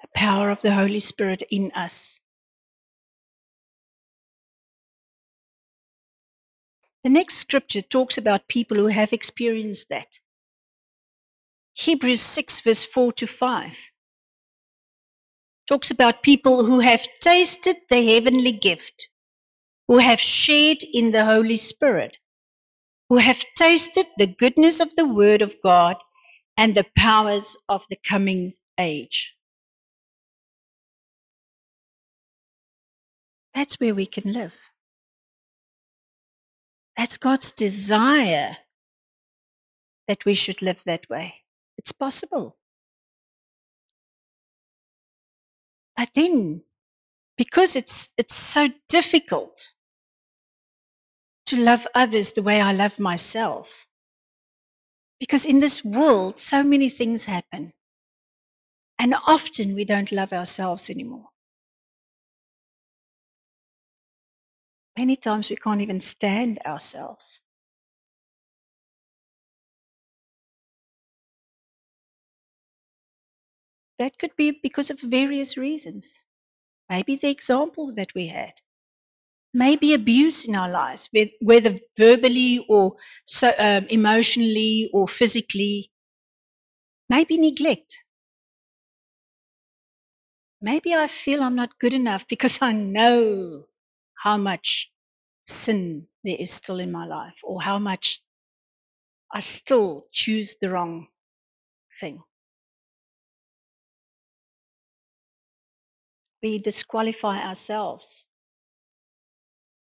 The 0.02 0.08
power 0.14 0.50
of 0.50 0.62
the 0.62 0.72
Holy 0.72 1.00
Spirit 1.00 1.42
in 1.50 1.72
us. 1.74 2.20
The 7.04 7.10
next 7.10 7.36
scripture 7.36 7.82
talks 7.82 8.18
about 8.18 8.48
people 8.48 8.76
who 8.78 8.88
have 8.88 9.12
experienced 9.12 9.88
that. 9.90 10.08
Hebrews 11.74 12.20
6, 12.20 12.62
verse 12.62 12.86
4 12.86 13.12
to 13.14 13.26
5 13.26 13.78
talks 15.68 15.90
about 15.90 16.22
people 16.22 16.64
who 16.64 16.80
have 16.80 17.06
tasted 17.20 17.76
the 17.90 18.04
heavenly 18.14 18.52
gift, 18.52 19.10
who 19.88 19.98
have 19.98 20.20
shared 20.20 20.78
in 20.92 21.12
the 21.12 21.24
Holy 21.24 21.56
Spirit, 21.56 22.16
who 23.10 23.18
have 23.18 23.44
tasted 23.56 24.06
the 24.18 24.28
goodness 24.28 24.80
of 24.80 24.94
the 24.96 25.06
Word 25.06 25.42
of 25.42 25.56
God 25.64 25.96
and 26.56 26.74
the 26.74 26.86
powers 26.98 27.56
of 27.68 27.84
the 27.90 27.98
coming 28.08 28.54
age. 28.78 29.36
That's 33.54 33.80
where 33.80 33.94
we 33.94 34.06
can 34.06 34.32
live. 34.32 34.54
That's 37.00 37.16
God's 37.16 37.52
desire 37.52 38.58
that 40.06 40.26
we 40.26 40.34
should 40.34 40.60
live 40.60 40.82
that 40.84 41.08
way. 41.08 41.34
It's 41.78 41.92
possible. 41.92 42.58
But 45.96 46.10
then, 46.14 46.62
because 47.38 47.76
it's, 47.76 48.10
it's 48.18 48.34
so 48.34 48.68
difficult 48.90 49.72
to 51.46 51.56
love 51.56 51.86
others 51.94 52.34
the 52.34 52.42
way 52.42 52.60
I 52.60 52.72
love 52.72 52.98
myself, 52.98 53.70
because 55.20 55.46
in 55.46 55.60
this 55.60 55.82
world, 55.82 56.38
so 56.38 56.62
many 56.62 56.90
things 56.90 57.24
happen. 57.24 57.72
And 58.98 59.14
often 59.26 59.74
we 59.74 59.86
don't 59.86 60.12
love 60.12 60.34
ourselves 60.34 60.90
anymore. 60.90 61.29
Many 65.00 65.16
times 65.16 65.48
we 65.48 65.56
can't 65.56 65.80
even 65.80 65.98
stand 66.00 66.58
ourselves. 66.66 67.40
That 73.98 74.18
could 74.18 74.34
be 74.34 74.50
because 74.50 74.90
of 74.90 75.00
various 75.00 75.56
reasons. 75.56 76.24
Maybe 76.88 77.16
the 77.16 77.30
example 77.30 77.94
that 77.94 78.14
we 78.14 78.28
had. 78.28 78.54
Maybe 79.54 79.94
abuse 79.94 80.44
in 80.46 80.56
our 80.56 80.70
lives, 80.70 81.10
whether 81.40 81.76
verbally 81.98 82.66
or 82.68 82.96
so, 83.26 83.52
um, 83.58 83.86
emotionally 83.88 84.90
or 84.92 85.08
physically. 85.08 85.92
Maybe 87.10 87.36
neglect. 87.38 88.04
Maybe 90.62 90.94
I 90.94 91.06
feel 91.06 91.42
I'm 91.42 91.54
not 91.54 91.78
good 91.78 91.92
enough 91.92 92.26
because 92.26 92.62
I 92.62 92.72
know 92.72 93.66
how 94.14 94.38
much 94.38 94.89
sin 95.50 96.08
there 96.24 96.36
is 96.38 96.52
still 96.52 96.80
in 96.80 96.92
my 96.92 97.06
life 97.06 97.36
or 97.44 97.62
how 97.62 97.78
much 97.78 98.22
I 99.32 99.40
still 99.40 100.04
choose 100.12 100.56
the 100.60 100.70
wrong 100.70 101.08
thing. 102.00 102.22
We 106.42 106.58
disqualify 106.58 107.42
ourselves 107.48 108.24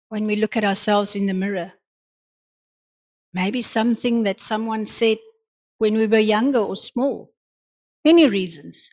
when 0.10 0.28
we 0.28 0.36
look 0.38 0.58
at 0.58 0.64
ourselves 0.64 1.16
in 1.16 1.26
the 1.26 1.34
mirror. 1.34 1.74
Maybe 3.34 3.62
something 3.62 4.24
that 4.24 4.42
someone 4.42 4.86
said 4.88 5.18
when 5.80 5.96
we 5.98 6.08
were 6.08 6.20
younger 6.20 6.60
or 6.60 6.76
small. 6.76 7.32
Many 8.06 8.28
reasons. 8.28 8.90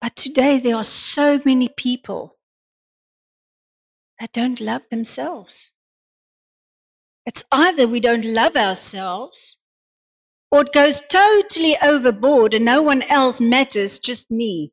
But 0.00 0.16
today 0.16 0.58
there 0.58 0.76
are 0.76 0.84
so 0.84 1.40
many 1.44 1.68
people 1.68 2.33
that 4.20 4.32
don't 4.32 4.60
love 4.60 4.88
themselves. 4.88 5.70
It's 7.26 7.44
either 7.52 7.88
we 7.88 8.00
don't 8.00 8.24
love 8.24 8.56
ourselves 8.56 9.58
or 10.50 10.62
it 10.62 10.72
goes 10.72 11.00
totally 11.00 11.76
overboard 11.82 12.54
and 12.54 12.64
no 12.64 12.82
one 12.82 13.02
else 13.02 13.40
matters, 13.40 13.98
just 13.98 14.30
me, 14.30 14.72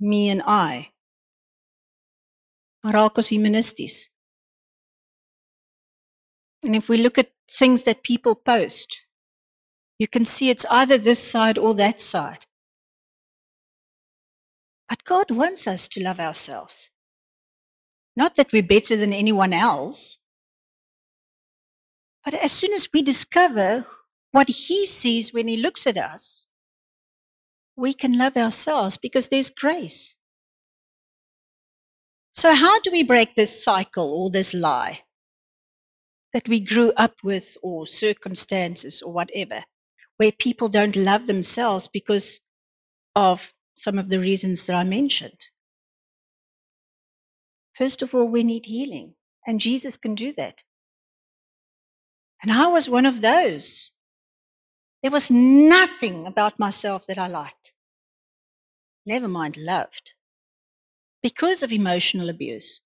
me 0.00 0.30
and 0.30 0.42
I. 0.46 0.92
Raak 2.84 3.16
ons 3.16 3.28
humanisties. 3.30 4.08
And 6.62 6.76
if 6.76 6.88
we 6.88 6.98
look 6.98 7.18
at 7.18 7.32
things 7.50 7.82
that 7.84 8.02
people 8.02 8.34
post, 8.34 9.02
you 9.98 10.08
can 10.08 10.24
see 10.24 10.50
it's 10.50 10.66
either 10.70 10.98
this 10.98 11.22
side 11.22 11.58
or 11.58 11.74
that 11.74 12.00
side. 12.00 12.46
But 14.88 15.04
God 15.04 15.30
wants 15.30 15.66
us 15.66 15.88
to 15.90 16.02
love 16.02 16.20
ourselves. 16.20 16.90
Not 18.16 18.36
that 18.36 18.52
we're 18.52 18.62
better 18.62 18.96
than 18.96 19.12
anyone 19.12 19.52
else, 19.52 20.18
but 22.24 22.34
as 22.34 22.52
soon 22.52 22.72
as 22.74 22.88
we 22.92 23.02
discover 23.02 23.86
what 24.32 24.48
He 24.48 24.86
sees 24.86 25.32
when 25.32 25.48
He 25.48 25.56
looks 25.58 25.86
at 25.86 25.98
us, 25.98 26.48
we 27.76 27.94
can 27.94 28.18
love 28.18 28.36
ourselves 28.36 28.98
because 28.98 29.28
there's 29.28 29.50
grace. 29.50 30.16
So, 32.34 32.54
how 32.54 32.80
do 32.80 32.90
we 32.92 33.02
break 33.04 33.34
this 33.34 33.64
cycle 33.64 34.12
or 34.12 34.30
this 34.30 34.54
lie? 34.54 35.00
that 36.34 36.48
we 36.48 36.60
grew 36.60 36.92
up 36.96 37.14
with 37.24 37.56
or 37.62 37.86
circumstances 37.86 39.02
or 39.02 39.12
whatever, 39.12 39.64
where 40.18 40.32
people 40.32 40.68
don't 40.68 40.96
love 40.96 41.26
themselves 41.26 41.88
because 41.92 42.40
of 43.16 43.52
some 43.76 43.98
of 43.98 44.08
the 44.08 44.18
reasons 44.18 44.66
that 44.66 44.76
I 44.76 44.84
mentioned. 44.84 45.40
First 47.74 48.02
of 48.02 48.14
all, 48.14 48.28
we 48.28 48.44
need 48.44 48.66
healing, 48.66 49.14
and 49.46 49.60
Jesus 49.60 49.96
can 49.98 50.14
do 50.14 50.32
that. 50.34 50.62
And 52.42 52.52
I 52.52 52.68
was 52.68 52.88
one 52.90 53.06
of 53.06 53.22
those. 53.22 53.92
There 55.02 55.12
was 55.12 55.30
nothing 55.30 56.26
about 56.26 56.58
myself 56.58 57.06
that 57.08 57.18
I 57.18 57.28
liked, 57.28 57.72
never 59.06 59.28
mind 59.28 59.56
loved, 59.58 60.14
because 61.22 61.62
of 61.62 61.72
emotional 61.72 62.30
abuse 62.30 62.80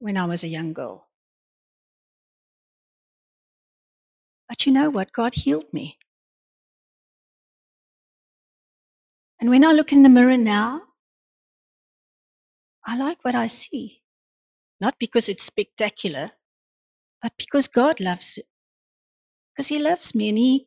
when 0.00 0.16
I 0.16 0.26
was 0.26 0.44
a 0.44 0.48
young 0.48 0.72
girl. 0.74 1.08
But 4.48 4.66
you 4.66 4.72
know 4.72 4.90
what? 4.90 5.12
God 5.12 5.34
healed 5.34 5.72
me. 5.72 5.98
And 9.40 9.50
when 9.50 9.64
I 9.64 9.72
look 9.72 9.92
in 9.92 10.02
the 10.04 10.08
mirror 10.10 10.38
now, 10.38 10.82
I 12.88 12.96
like 12.98 13.20
what 13.24 13.36
I 13.36 13.48
see. 13.48 14.02
Not 14.80 14.96
because 15.00 15.28
it's 15.30 15.44
spectacular, 15.44 16.32
but 17.22 17.32
because 17.38 17.68
God 17.68 18.00
loves 18.00 18.38
it. 18.38 18.46
Because 19.54 19.68
He 19.68 19.78
loves 19.80 20.14
me 20.14 20.30
and 20.30 20.38
He, 20.38 20.66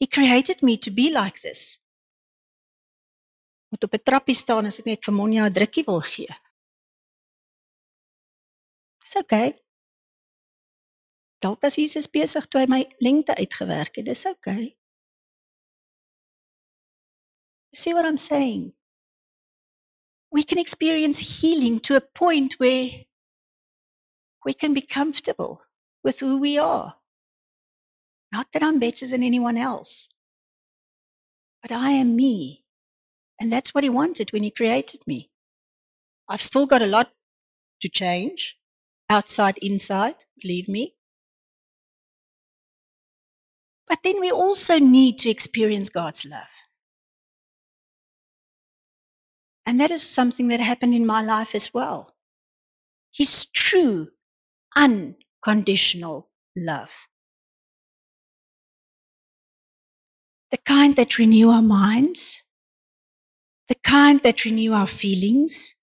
he 0.00 0.06
created 0.08 0.62
me 0.62 0.78
to 0.78 0.90
be 0.92 1.12
like 1.12 1.40
this. 1.42 1.78
Moet 3.70 3.84
op 3.84 3.94
'n 3.94 4.04
trappie 4.08 4.34
staan 4.36 4.66
as 4.70 4.78
ek 4.80 4.86
net 4.88 5.04
vir 5.06 5.14
Monja 5.14 5.44
'n 5.48 5.52
drukkie 5.56 5.84
wil 5.88 6.00
gee. 6.00 6.32
Dis 9.04 9.16
okay. 9.22 9.48
Dalk 11.42 11.62
was 11.62 11.76
Jesus 11.76 12.08
besig 12.08 12.46
toe 12.48 12.60
hy 12.62 12.68
my 12.68 12.82
lengte 13.06 13.34
uitgewerk 13.36 13.96
het. 13.96 14.06
Dis 14.06 14.26
okay. 14.26 14.76
See 17.74 17.94
what 17.94 18.06
I'm 18.06 18.18
saying? 18.18 18.72
We 20.30 20.42
can 20.44 20.58
experience 20.58 21.18
healing 21.18 21.80
to 21.80 21.96
a 21.96 22.00
point 22.00 22.54
where 22.58 22.90
we 24.44 24.54
can 24.54 24.74
be 24.74 24.82
comfortable 24.82 25.62
with 26.04 26.20
who 26.20 26.38
we 26.38 26.58
are. 26.58 26.94
Not 28.32 28.46
that 28.52 28.62
I'm 28.62 28.78
better 28.78 29.06
than 29.06 29.22
anyone 29.22 29.56
else, 29.56 30.08
but 31.62 31.72
I 31.72 31.92
am 31.92 32.16
me. 32.16 32.64
And 33.40 33.52
that's 33.52 33.74
what 33.74 33.84
He 33.84 33.90
wanted 33.90 34.32
when 34.32 34.42
He 34.42 34.50
created 34.50 35.00
me. 35.06 35.30
I've 36.28 36.42
still 36.42 36.66
got 36.66 36.82
a 36.82 36.86
lot 36.86 37.10
to 37.82 37.88
change, 37.88 38.58
outside, 39.10 39.58
inside, 39.58 40.16
believe 40.42 40.68
me. 40.68 40.94
But 43.88 44.00
then 44.04 44.20
we 44.20 44.30
also 44.30 44.78
need 44.78 45.18
to 45.20 45.30
experience 45.30 45.90
God's 45.90 46.26
love. 46.26 46.46
And 49.68 49.82
that 49.82 49.90
is 49.90 50.02
something 50.02 50.48
that 50.48 50.60
happened 50.60 50.94
in 50.94 51.04
my 51.04 51.20
life 51.20 51.54
as 51.54 51.74
well. 51.74 52.16
His 53.12 53.44
true, 53.52 54.08
unconditional 54.74 56.30
love. 56.56 56.90
The 60.52 60.56
kind 60.56 60.96
that 60.96 61.18
renew 61.18 61.50
our 61.50 61.60
minds, 61.60 62.42
the 63.68 63.74
kind 63.74 64.20
that 64.22 64.46
renew 64.46 64.72
our 64.72 64.86
feelings, 64.86 65.76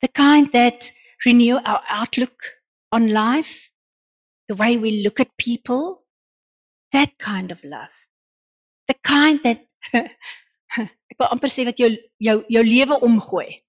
the 0.00 0.08
kind 0.08 0.50
that 0.52 0.90
renew 1.26 1.56
our 1.56 1.82
outlook 1.86 2.44
on 2.92 3.12
life, 3.12 3.68
the 4.48 4.54
way 4.54 4.78
we 4.78 5.02
look 5.02 5.20
at 5.20 5.36
people, 5.36 6.02
that 6.92 7.18
kind 7.18 7.50
of 7.50 7.62
love. 7.62 7.92
The 8.88 8.94
kind 9.04 9.38
that 9.42 9.66
ek 11.14 11.20
wil 11.22 11.30
amper 11.30 11.50
sê 11.52 11.62
wat 11.66 11.78
jou 11.78 11.90
jou 12.26 12.40
jou 12.50 12.62
lewe 12.66 12.96
omgooi. 13.06 13.62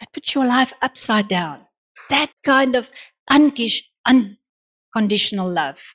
That 0.00 0.12
puts 0.16 0.34
your 0.34 0.46
life 0.48 0.72
upside 0.80 1.28
down. 1.28 1.66
That 2.08 2.32
kind 2.42 2.74
of 2.74 2.88
unconditional 3.28 5.52
love. 5.52 5.94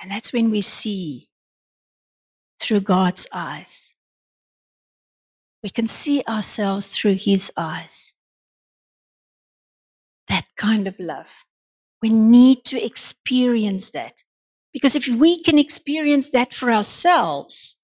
And 0.00 0.10
that's 0.10 0.32
when 0.32 0.50
we 0.50 0.62
see 0.62 1.28
through 2.60 2.80
God's 2.80 3.26
eyes. 3.32 3.94
We 5.62 5.68
can 5.68 5.86
see 5.86 6.22
ourselves 6.26 6.96
through 6.96 7.16
His 7.16 7.52
eyes. 7.56 8.14
That 10.28 10.46
kind 10.56 10.88
of 10.88 10.98
love. 10.98 11.44
We 12.00 12.10
need 12.10 12.64
to 12.66 12.82
experience 12.82 13.90
that. 13.90 14.22
Because 14.78 14.96
if 14.96 15.08
we 15.08 15.42
can 15.42 15.58
experience 15.58 16.30
that 16.32 16.54
for 16.54 16.70
ourselves, 16.72 17.78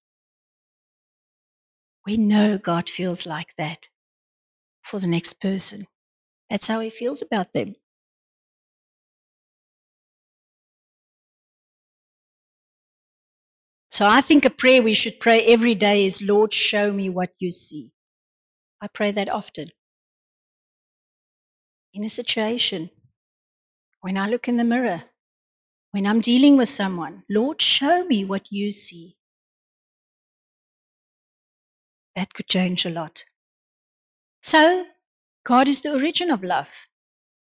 we 2.07 2.17
know 2.17 2.57
God 2.57 2.89
feels 2.89 3.27
like 3.27 3.49
that 3.57 3.89
for 4.83 4.99
the 4.99 5.07
next 5.07 5.41
person. 5.41 5.87
That's 6.49 6.67
how 6.67 6.81
He 6.81 6.91
feels 6.91 7.21
about 7.23 7.53
them. 7.53 7.75
So 13.91 14.05
I 14.07 14.21
think 14.21 14.45
a 14.45 14.51
prayer 14.51 14.83
we 14.83 14.93
should 14.93 15.19
pray 15.19 15.45
every 15.45 15.75
day 15.75 16.05
is 16.05 16.21
Lord, 16.23 16.53
show 16.53 16.91
me 16.93 17.09
what 17.09 17.31
you 17.39 17.51
see. 17.51 17.91
I 18.81 18.87
pray 18.87 19.11
that 19.11 19.29
often. 19.29 19.69
In 21.93 22.03
a 22.05 22.09
situation, 22.09 22.89
when 24.01 24.17
I 24.17 24.29
look 24.29 24.47
in 24.49 24.57
the 24.57 24.63
mirror, 24.65 25.03
when 25.95 26.05
I'm 26.05 26.19
dealing 26.19 26.57
with 26.57 26.67
someone, 26.67 27.23
Lord, 27.29 27.61
show 27.61 28.03
me 28.03 28.25
what 28.25 28.51
you 28.51 28.73
see. 28.73 29.15
That 32.17 32.33
could 32.33 32.49
change 32.49 32.85
a 32.85 32.89
lot. 32.89 33.23
So, 34.43 34.85
God 35.45 35.69
is 35.69 35.79
the 35.79 35.93
origin 35.93 36.31
of 36.31 36.43
love. 36.43 36.67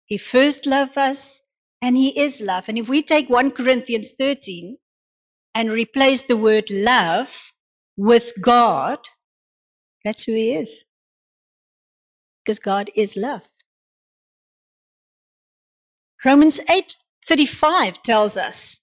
He 0.05 0.19
first 0.19 0.67
loved 0.67 0.99
us, 0.99 1.41
and 1.81 1.97
He 1.97 2.11
is 2.21 2.43
love. 2.43 2.69
And 2.69 2.77
if 2.77 2.91
we 2.91 3.01
take 3.01 3.31
1 3.31 3.53
Corinthians 3.53 4.13
13 4.19 4.77
and 5.55 5.73
replace 5.73 6.25
the 6.25 6.37
word 6.37 6.69
love 6.71 7.55
with 7.97 8.35
God, 8.39 8.99
that's 10.05 10.25
who 10.25 10.33
He 10.33 10.57
is. 10.57 10.85
Because 12.45 12.59
God 12.59 12.91
is 12.95 13.17
love. 13.17 13.49
Romans 16.23 16.61
8:35 17.29 18.03
tells 18.03 18.37
us, 18.37 18.81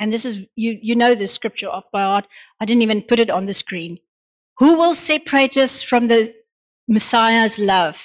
and 0.00 0.12
this 0.12 0.24
is 0.24 0.46
you 0.56 0.78
you 0.82 0.96
know 0.96 1.14
this 1.14 1.34
scripture 1.34 1.68
off 1.70 1.90
by 1.92 2.02
heart. 2.02 2.26
I 2.60 2.64
didn't 2.64 2.82
even 2.82 3.02
put 3.02 3.20
it 3.20 3.30
on 3.30 3.46
the 3.46 3.54
screen. 3.54 3.98
Who 4.58 4.78
will 4.78 4.94
separate 4.94 5.56
us 5.56 5.82
from 5.82 6.08
the 6.08 6.34
Messiah's 6.88 7.58
love? 7.58 8.04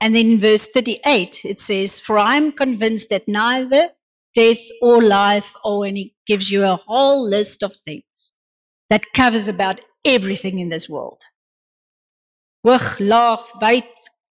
And 0.00 0.14
then 0.14 0.32
in 0.32 0.38
verse 0.38 0.68
38 0.68 1.44
it 1.44 1.60
says, 1.60 2.00
For 2.00 2.18
I 2.18 2.36
am 2.36 2.52
convinced 2.52 3.10
that 3.10 3.28
neither 3.28 3.90
death 4.34 4.68
or 4.82 5.00
life, 5.02 5.54
or, 5.64 5.86
and 5.86 5.96
he 5.96 6.14
gives 6.26 6.50
you 6.50 6.64
a 6.64 6.76
whole 6.76 7.26
list 7.26 7.62
of 7.62 7.74
things 7.74 8.32
that 8.90 9.12
covers 9.14 9.48
about 9.48 9.80
everything 10.04 10.58
in 10.58 10.68
this 10.68 10.88
world. 10.88 11.22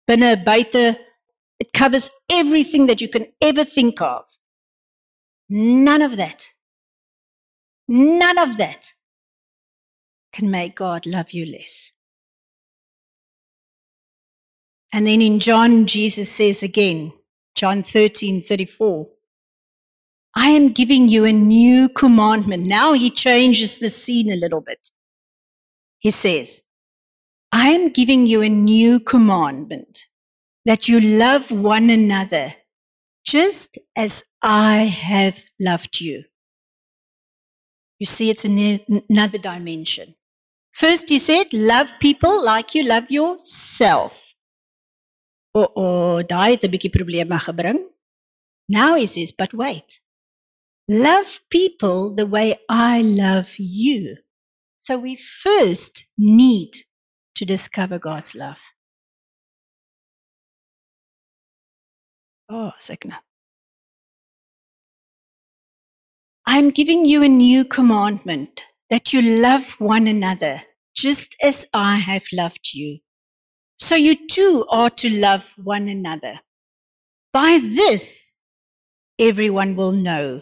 Binne. 0.10 1.09
It 1.60 1.74
covers 1.74 2.12
everything 2.32 2.88
that 2.88 3.02
you 3.02 3.10
can 3.10 3.28
ever 3.42 3.64
think 3.66 4.02
of. 4.02 4.26
None 5.50 6.02
of 6.02 6.18
that, 6.18 6.48
none 7.88 8.38
of 8.40 8.58
that 8.58 8.94
can 10.34 10.52
make 10.52 10.76
God 10.76 11.06
love 11.08 11.32
you 11.32 11.46
less. 11.48 11.92
And 14.94 15.08
then 15.08 15.22
in 15.22 15.40
John, 15.40 15.88
Jesus 15.88 16.32
says 16.32 16.64
again, 16.64 17.14
John 17.56 17.84
13, 17.84 18.44
34, 18.44 19.08
I 20.36 20.52
am 20.52 20.70
giving 20.70 21.10
you 21.10 21.26
a 21.26 21.34
new 21.34 21.90
commandment. 21.90 22.66
Now 22.66 22.94
he 22.94 23.10
changes 23.12 23.80
the 23.80 23.90
scene 23.90 24.32
a 24.32 24.38
little 24.38 24.62
bit. 24.62 24.90
He 26.00 26.12
says, 26.12 26.64
I 27.52 27.70
am 27.72 27.90
giving 27.90 28.28
you 28.28 28.44
a 28.44 28.50
new 28.50 29.00
commandment 29.02 30.08
that 30.66 30.88
you 30.88 31.02
love 31.02 31.52
one 31.52 31.90
another 31.90 32.54
just 33.26 33.78
as 33.96 34.24
I 34.42 34.84
have 34.84 35.44
loved 35.60 36.02
you. 36.02 36.24
You 38.00 38.06
see, 38.06 38.30
it's 38.30 38.46
an, 38.46 38.80
another 39.10 39.38
dimension. 39.38 40.16
First, 40.72 41.10
he 41.10 41.18
said, 41.18 41.54
love 41.54 41.92
people 42.00 42.44
like 42.44 42.76
you 42.76 42.88
love 42.88 43.12
yourself. 43.12 44.14
Oh, 45.56 45.70
oh, 45.76 46.24
daai 46.24 46.52
het 46.52 46.64
'n 46.66 46.72
bietjie 46.72 46.90
probleme. 46.90 47.86
Now 48.70 48.96
he 48.96 49.06
says, 49.06 49.32
but 49.32 49.54
wait. 49.54 50.00
Love 50.88 51.42
people 51.50 52.16
the 52.16 52.28
way 52.28 52.56
I 52.70 53.02
love 53.02 53.56
you. 53.58 54.18
So 54.80 54.98
we 54.98 55.16
first 55.18 56.08
need 56.18 56.72
to 57.36 57.46
discover 57.46 58.00
God's 58.00 58.36
love. 58.36 58.60
Oh, 62.50 62.72
second. 62.80 63.14
I'm 66.46 66.72
giving 66.72 67.06
you 67.06 67.24
a 67.24 67.28
new 67.30 67.66
commandment 67.66 68.66
that 68.90 69.14
you 69.14 69.22
love 69.22 69.74
one 69.80 70.08
another 70.08 70.62
just 70.96 71.36
as 71.42 71.66
I 71.74 71.98
have 71.98 72.24
loved 72.34 72.74
you. 72.74 73.00
So 73.78 73.96
you 73.96 74.28
too 74.28 74.66
are 74.70 74.90
to 74.92 75.10
love 75.10 75.54
one 75.58 75.88
another. 75.88 76.40
By 77.34 77.60
this, 77.62 78.36
everyone 79.20 79.76
will 79.76 79.94
know 79.94 80.42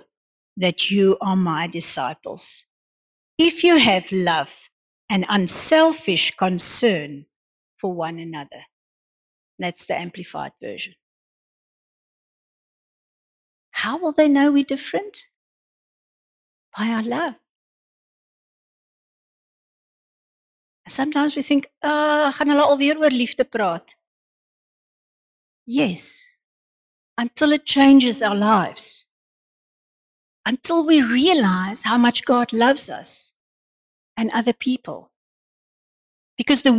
that 0.57 0.91
you 0.91 1.17
are 1.21 1.35
my 1.35 1.67
disciples. 1.67 2.65
If 3.37 3.63
you 3.63 3.77
have 3.77 4.11
love 4.11 4.69
and 5.09 5.25
unselfish 5.29 6.31
concern 6.35 7.25
for 7.77 7.93
one 7.93 8.19
another. 8.19 8.63
That's 9.59 9.87
the 9.87 9.95
amplified 9.99 10.53
version. 10.61 10.95
How 13.77 13.97
will 13.99 14.11
they 14.11 14.27
know 14.27 14.51
we're 14.51 14.63
different? 14.75 15.25
By 16.77 16.87
our 16.87 17.03
love. 17.03 17.35
Sometimes 20.87 21.35
we 21.35 21.43
think, 21.43 21.67
"Ag, 21.83 22.33
gaan 22.37 22.49
hulle 22.53 22.65
alweer 22.65 22.97
oor 23.03 23.13
liefde 23.21 23.45
praat." 23.55 23.95
Yes. 25.65 26.07
Until 27.23 27.51
it 27.57 27.65
changes 27.65 28.21
our 28.23 28.35
lives. 28.35 29.05
Until 30.45 30.85
we 30.85 31.01
realize 31.01 31.83
how 31.83 31.97
much 31.97 32.25
God 32.25 32.53
loves 32.53 32.89
us 32.89 33.33
and 34.17 34.31
other 34.31 34.53
people. 34.53 35.11
Because 36.37 36.63
the 36.63 36.73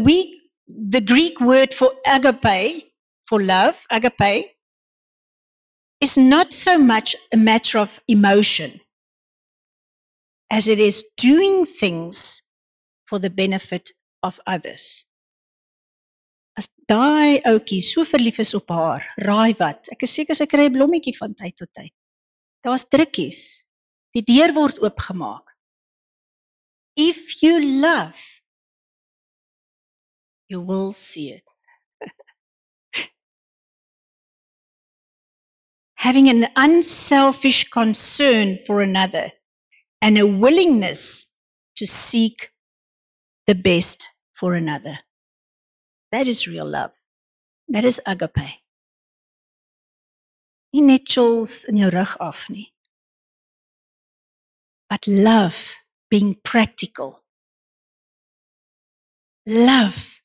the 0.68 1.00
Greek 1.00 1.40
word 1.40 1.74
for 1.74 1.92
agape, 2.06 2.92
for 3.28 3.42
love, 3.42 3.84
agape, 3.90 4.57
is 6.00 6.16
not 6.18 6.52
so 6.52 6.78
much 6.78 7.16
a 7.32 7.36
matter 7.36 7.78
of 7.78 7.98
emotion 8.08 8.80
as 10.50 10.68
it 10.68 10.78
is 10.78 11.04
doing 11.16 11.64
things 11.66 12.42
for 13.06 13.18
the 13.18 13.30
benefit 13.30 13.90
of 14.22 14.40
others. 14.46 15.04
As 16.58 16.68
daai 16.90 17.38
ouetjie 17.46 17.82
so 17.82 18.04
verlief 18.04 18.40
is 18.42 18.54
op 18.58 18.70
haar, 18.74 19.04
raai 19.28 19.54
wat? 19.60 19.90
Ek 19.94 20.02
is 20.06 20.14
seker 20.18 20.38
sy 20.38 20.46
kry 20.50 20.66
'n 20.68 20.74
blommetjie 20.74 21.16
van 21.18 21.34
tyd 21.34 21.56
tot 21.56 21.70
tyd. 21.74 21.94
Daar's 22.64 22.86
drukkies. 22.90 23.40
Die 24.14 24.24
deur 24.26 24.54
word 24.56 24.80
oopgemaak. 24.82 25.46
If 26.96 27.42
you 27.42 27.60
love, 27.82 28.18
you 30.48 30.60
will 30.60 30.92
see 30.92 31.30
it. 31.32 31.44
Having 35.98 36.30
an 36.30 36.46
unselfish 36.56 37.68
concern 37.70 38.60
for 38.66 38.80
another 38.82 39.30
and 40.00 40.16
a 40.16 40.26
willingness 40.26 41.26
to 41.76 41.86
seek 41.86 42.50
the 43.48 43.54
best 43.56 44.10
for 44.34 44.54
another. 44.54 44.98
That 46.12 46.28
is 46.28 46.46
real 46.46 46.66
love. 46.70 46.92
That 47.68 47.84
is 47.84 48.00
agape. 48.06 48.60
Nie 50.72 50.82
net 50.82 51.06
chills 51.06 51.64
in 51.64 51.78
jou 51.78 51.90
rug 51.90 52.16
af 52.20 52.48
nie. 52.50 52.72
But 54.90 55.06
love 55.08 55.76
being 56.10 56.36
practical. 56.44 57.22
Love 59.46 60.22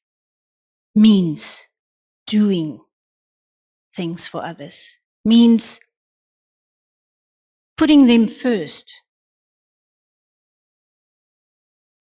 means 0.96 1.68
doing 2.28 2.80
things 3.96 4.28
for 4.28 4.46
others, 4.46 4.98
means 5.26 5.82
putting 7.78 8.08
them 8.08 8.28
first. 8.28 8.96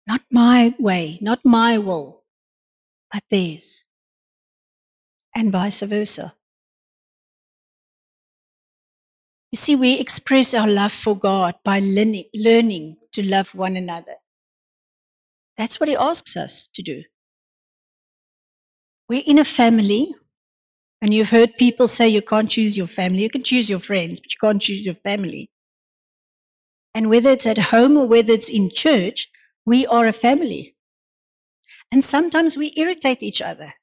Not 0.07 0.21
my 0.31 0.75
way, 0.79 1.19
not 1.21 1.39
my 1.45 1.77
will, 1.79 2.23
but 3.13 3.23
theirs. 3.31 3.85
And 5.35 5.51
vice 5.51 5.81
versa. 5.83 6.35
You 9.51 9.57
see, 9.57 9.75
we 9.77 9.99
express 9.99 10.53
our 10.53 10.67
love 10.67 10.93
for 10.93 11.17
God 11.17 11.55
by 11.65 11.79
learning, 11.81 12.25
learning 12.35 12.97
to 13.13 13.27
love 13.27 13.55
one 13.55 13.77
another. 13.77 14.15
That's 15.57 15.79
what 15.79 15.89
He 15.89 15.95
asks 15.95 16.37
us 16.37 16.69
to 16.75 16.83
do. 16.83 17.03
We're 19.09 19.23
in 19.25 19.39
a 19.39 19.45
family, 19.45 20.13
and 21.01 21.13
you've 21.13 21.29
heard 21.29 21.57
people 21.57 21.87
say 21.87 22.09
you 22.09 22.21
can't 22.21 22.49
choose 22.49 22.77
your 22.77 22.87
family. 22.87 23.23
You 23.23 23.29
can 23.29 23.43
choose 23.43 23.69
your 23.69 23.79
friends, 23.79 24.19
but 24.21 24.31
you 24.33 24.37
can't 24.41 24.61
choose 24.61 24.85
your 24.85 24.95
family. 24.95 25.49
And 26.95 27.09
whether 27.09 27.31
it's 27.31 27.47
at 27.47 27.57
home 27.57 27.97
or 27.97 28.07
whether 28.07 28.33
it's 28.33 28.49
in 28.49 28.71
church, 28.71 29.29
we 29.65 29.87
are 29.87 30.05
a 30.07 30.13
family. 30.13 30.75
And 31.91 32.03
sometimes 32.03 32.57
we 32.57 32.73
irritate 32.77 33.23
each 33.23 33.41
other. 33.41 33.73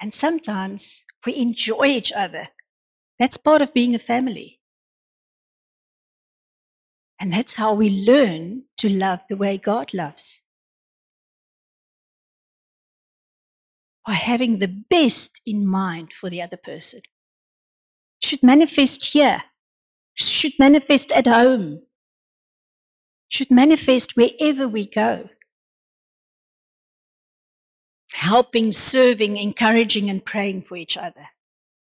And 0.00 0.12
sometimes 0.12 1.04
we 1.26 1.36
enjoy 1.36 1.86
each 1.86 2.12
other. 2.12 2.48
That's 3.18 3.38
part 3.38 3.62
of 3.62 3.74
being 3.74 3.94
a 3.94 3.98
family. 4.00 4.60
And 7.20 7.32
that's 7.32 7.54
how 7.54 7.74
we 7.74 7.90
learn 8.06 8.64
to 8.78 8.88
love 8.90 9.22
the 9.28 9.36
way 9.36 9.58
God 9.58 9.94
loves. 9.94 10.42
By 14.06 14.12
having 14.12 14.58
the 14.58 14.68
best 14.68 15.40
in 15.44 15.66
mind 15.66 16.12
for 16.12 16.30
the 16.30 16.42
other 16.42 16.56
person. 16.56 17.02
Should 18.22 18.42
manifest 18.42 19.04
here. 19.06 19.42
Should 20.14 20.52
manifest 20.58 21.10
at 21.10 21.26
home. 21.26 21.82
Should 23.28 23.50
manifest 23.50 24.16
wherever 24.16 24.68
we 24.68 24.86
go. 24.86 25.28
Helping, 28.12 28.70
serving, 28.72 29.36
encouraging, 29.36 30.08
and 30.08 30.24
praying 30.24 30.62
for 30.62 30.76
each 30.76 30.96
other 30.96 31.26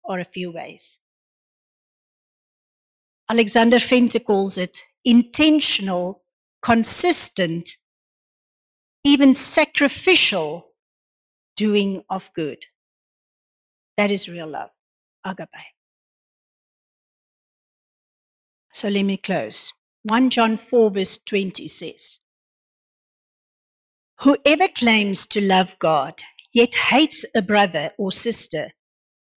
are 0.04 0.20
a 0.20 0.24
few 0.24 0.52
ways. 0.52 1.00
Alexander 3.28 3.78
Venter 3.80 4.20
calls 4.20 4.56
it 4.56 4.78
intentional, 5.04 6.22
consistent, 6.62 7.76
even 9.04 9.34
sacrificial 9.34 10.68
doing 11.56 12.04
of 12.10 12.32
good. 12.34 12.64
That 13.98 14.10
is 14.12 14.28
real 14.28 14.48
love, 14.48 14.70
agape. 15.24 15.48
So 18.72 18.88
let 18.88 19.04
me 19.04 19.16
close. 19.18 19.72
1 20.04 20.30
John 20.30 20.56
4, 20.56 20.90
verse 20.92 21.18
20 21.18 21.68
says, 21.68 22.20
Whoever 24.20 24.68
claims 24.68 25.26
to 25.28 25.42
love 25.42 25.76
God 25.80 26.22
yet 26.52 26.74
hates 26.74 27.26
a 27.34 27.42
brother 27.42 27.90
or 27.98 28.12
sister 28.12 28.72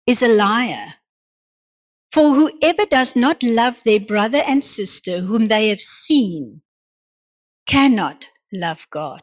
is 0.07 0.23
a 0.23 0.29
liar. 0.29 0.87
For 2.11 2.33
whoever 2.33 2.85
does 2.85 3.15
not 3.15 3.43
love 3.43 3.83
their 3.85 3.99
brother 4.01 4.41
and 4.47 4.63
sister 4.63 5.21
whom 5.21 5.47
they 5.49 5.69
have 5.69 5.81
seen 5.81 6.61
cannot 7.67 8.29
love 8.53 8.87
God 8.91 9.21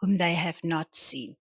whom 0.00 0.18
they 0.18 0.34
have 0.34 0.60
not 0.64 0.96
seen. 0.96 1.37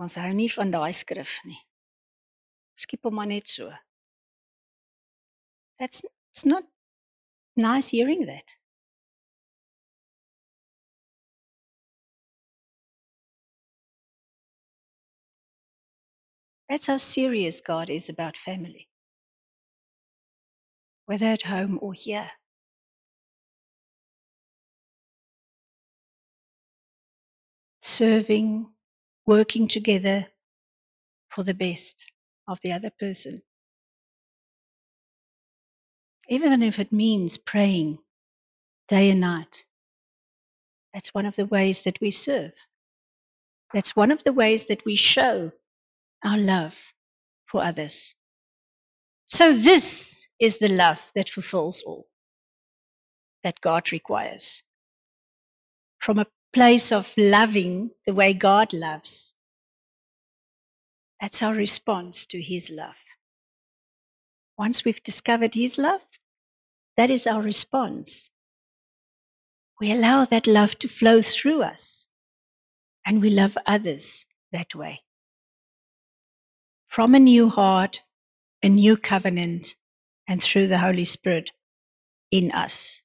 Ons 0.00 0.16
hou 0.16 0.30
nie 0.32 0.48
van 0.54 0.70
daai 0.72 0.92
skrif 0.96 1.40
nie. 1.44 1.58
Skiep 2.80 3.04
hom 3.04 3.18
maar 3.20 3.28
net 3.28 3.48
so. 3.52 3.68
That's 5.78 6.04
it's 6.32 6.46
not 6.46 6.64
nice 7.56 7.90
hearing 7.90 8.24
that. 8.26 8.56
That's 16.70 16.86
how 16.86 16.96
serious 16.96 17.60
God 17.60 17.90
is 17.90 18.08
about 18.08 18.36
family. 18.36 18.88
Whether 21.06 21.26
at 21.26 21.42
home 21.42 21.78
or 21.82 21.92
here. 21.92 22.30
Serving, 27.82 28.72
working 29.30 29.68
together 29.68 30.26
for 31.28 31.44
the 31.44 31.54
best 31.54 32.04
of 32.48 32.58
the 32.62 32.72
other 32.72 32.90
person. 32.98 33.40
Even 36.28 36.64
if 36.64 36.80
it 36.80 36.92
means 36.92 37.38
praying 37.38 37.98
day 38.88 39.10
and 39.10 39.20
night. 39.20 39.64
That's 40.92 41.14
one 41.14 41.26
of 41.26 41.36
the 41.36 41.46
ways 41.46 41.82
that 41.82 42.00
we 42.00 42.10
serve. 42.10 42.50
That's 43.72 43.94
one 43.94 44.10
of 44.10 44.24
the 44.24 44.32
ways 44.32 44.66
that 44.66 44.84
we 44.84 44.96
show 44.96 45.52
our 46.24 46.38
love 46.38 46.76
for 47.46 47.62
others. 47.62 48.16
So, 49.26 49.52
this 49.52 50.28
is 50.40 50.58
the 50.58 50.68
love 50.70 51.00
that 51.14 51.28
fulfills 51.28 51.82
all 51.82 52.06
that 53.44 53.60
God 53.60 53.92
requires. 53.92 54.64
From 56.00 56.18
a 56.18 56.26
place 56.52 56.92
of 56.92 57.08
loving 57.16 57.90
the 58.06 58.14
way 58.14 58.34
God 58.34 58.72
loves, 58.72 59.34
that's 61.20 61.42
our 61.42 61.54
response 61.54 62.26
to 62.26 62.42
His 62.42 62.70
love. 62.70 62.96
Once 64.58 64.84
we've 64.84 65.02
discovered 65.02 65.54
His 65.54 65.78
love, 65.78 66.00
that 66.96 67.10
is 67.10 67.26
our 67.26 67.42
response. 67.42 68.30
We 69.80 69.92
allow 69.92 70.24
that 70.26 70.46
love 70.46 70.78
to 70.80 70.88
flow 70.88 71.22
through 71.22 71.62
us, 71.62 72.08
and 73.06 73.20
we 73.22 73.30
love 73.30 73.56
others 73.66 74.26
that 74.52 74.74
way. 74.74 75.00
From 76.86 77.14
a 77.14 77.20
new 77.20 77.48
heart, 77.48 78.02
a 78.62 78.68
new 78.68 78.96
covenant, 78.96 79.76
and 80.28 80.42
through 80.42 80.68
the 80.68 80.78
Holy 80.78 81.04
Spirit 81.04 81.50
in 82.30 82.52
us. 82.52 83.02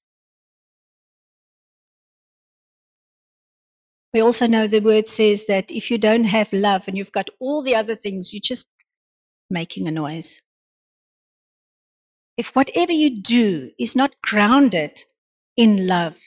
We 4.16 4.22
also 4.22 4.48
know 4.48 4.66
the 4.66 4.80
word 4.80 5.10
says 5.10 5.44
that 5.48 5.70
if 5.72 5.92
you 5.92 5.98
don't 5.98 6.24
have 6.24 6.54
love 6.54 6.88
and 6.88 6.98
you've 6.98 7.12
got 7.12 7.30
all 7.42 7.62
the 7.62 7.76
other 7.76 7.96
things, 7.96 8.34
you're 8.34 8.40
just 8.40 8.70
making 9.50 9.90
a 9.90 9.92
noise. 9.92 10.42
If 12.38 12.56
whatever 12.56 12.94
you 12.94 13.22
do 13.22 13.72
is 13.78 13.94
not 13.94 14.16
grounded 14.22 15.04
in 15.58 15.86
love, 15.86 16.18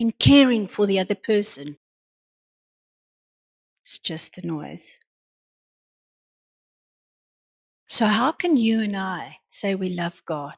in 0.00 0.12
caring 0.12 0.66
for 0.66 0.86
the 0.86 0.98
other 0.98 1.14
person, 1.14 1.76
it's 3.84 3.98
just 3.98 4.38
a 4.38 4.46
noise. 4.46 4.96
So, 7.86 8.06
how 8.06 8.32
can 8.32 8.56
you 8.56 8.80
and 8.80 8.96
I 8.96 9.40
say 9.48 9.74
we 9.74 9.90
love 9.90 10.22
God 10.24 10.56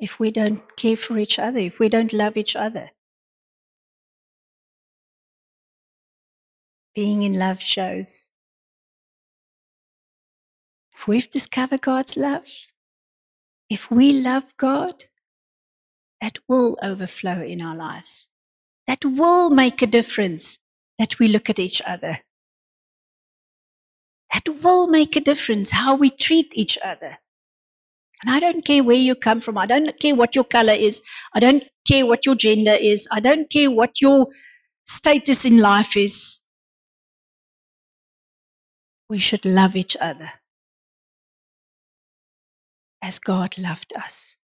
if 0.00 0.18
we 0.18 0.32
don't 0.32 0.76
care 0.76 0.96
for 0.96 1.16
each 1.16 1.38
other, 1.38 1.60
if 1.60 1.78
we 1.78 1.88
don't 1.88 2.12
love 2.12 2.36
each 2.36 2.56
other? 2.56 2.90
Being 6.96 7.24
in 7.24 7.38
love 7.38 7.62
shows. 7.62 8.30
If 10.96 11.08
we've 11.08 11.30
discovered 11.30 11.82
God's 11.82 12.16
love, 12.16 12.44
if 13.70 13.90
we 13.90 14.22
love 14.22 14.56
God, 14.56 15.04
that 16.20 16.38
will 16.48 16.78
overflow 16.82 17.42
in 17.42 17.60
our 17.62 17.76
lives. 17.76 18.28
That 18.88 19.04
will 19.04 19.50
make 19.50 19.82
a 19.82 19.86
difference 19.86 20.58
that 20.98 21.18
we 21.18 21.28
look 21.28 21.50
at 21.50 21.58
each 21.58 21.82
other. 21.86 22.18
That 24.32 24.48
will 24.62 24.88
make 24.88 25.16
a 25.16 25.20
difference 25.20 25.70
how 25.70 25.96
we 25.96 26.10
treat 26.10 26.52
each 26.56 26.78
other. 26.84 27.18
And 28.22 28.30
I 28.30 28.40
don't 28.40 28.64
care 28.64 28.84
where 28.84 28.96
you 28.96 29.14
come 29.14 29.40
from. 29.40 29.58
I 29.58 29.66
don't 29.66 29.98
care 30.00 30.14
what 30.14 30.34
your 30.34 30.44
color 30.44 30.72
is. 30.72 31.02
I 31.34 31.40
don't 31.40 31.64
care 31.86 32.06
what 32.06 32.26
your 32.26 32.34
gender 32.34 32.72
is. 32.74 33.08
I 33.12 33.20
don't 33.20 33.50
care 33.50 33.70
what 33.70 34.00
your 34.00 34.28
status 34.86 35.44
in 35.44 35.58
life 35.58 35.96
is. 35.96 36.42
We 39.10 39.18
should 39.18 39.44
love 39.46 39.76
each 39.76 39.96
other 40.00 40.30
as 43.02 43.18
God 43.20 43.58
loved 43.58 43.94
us. 43.96 44.35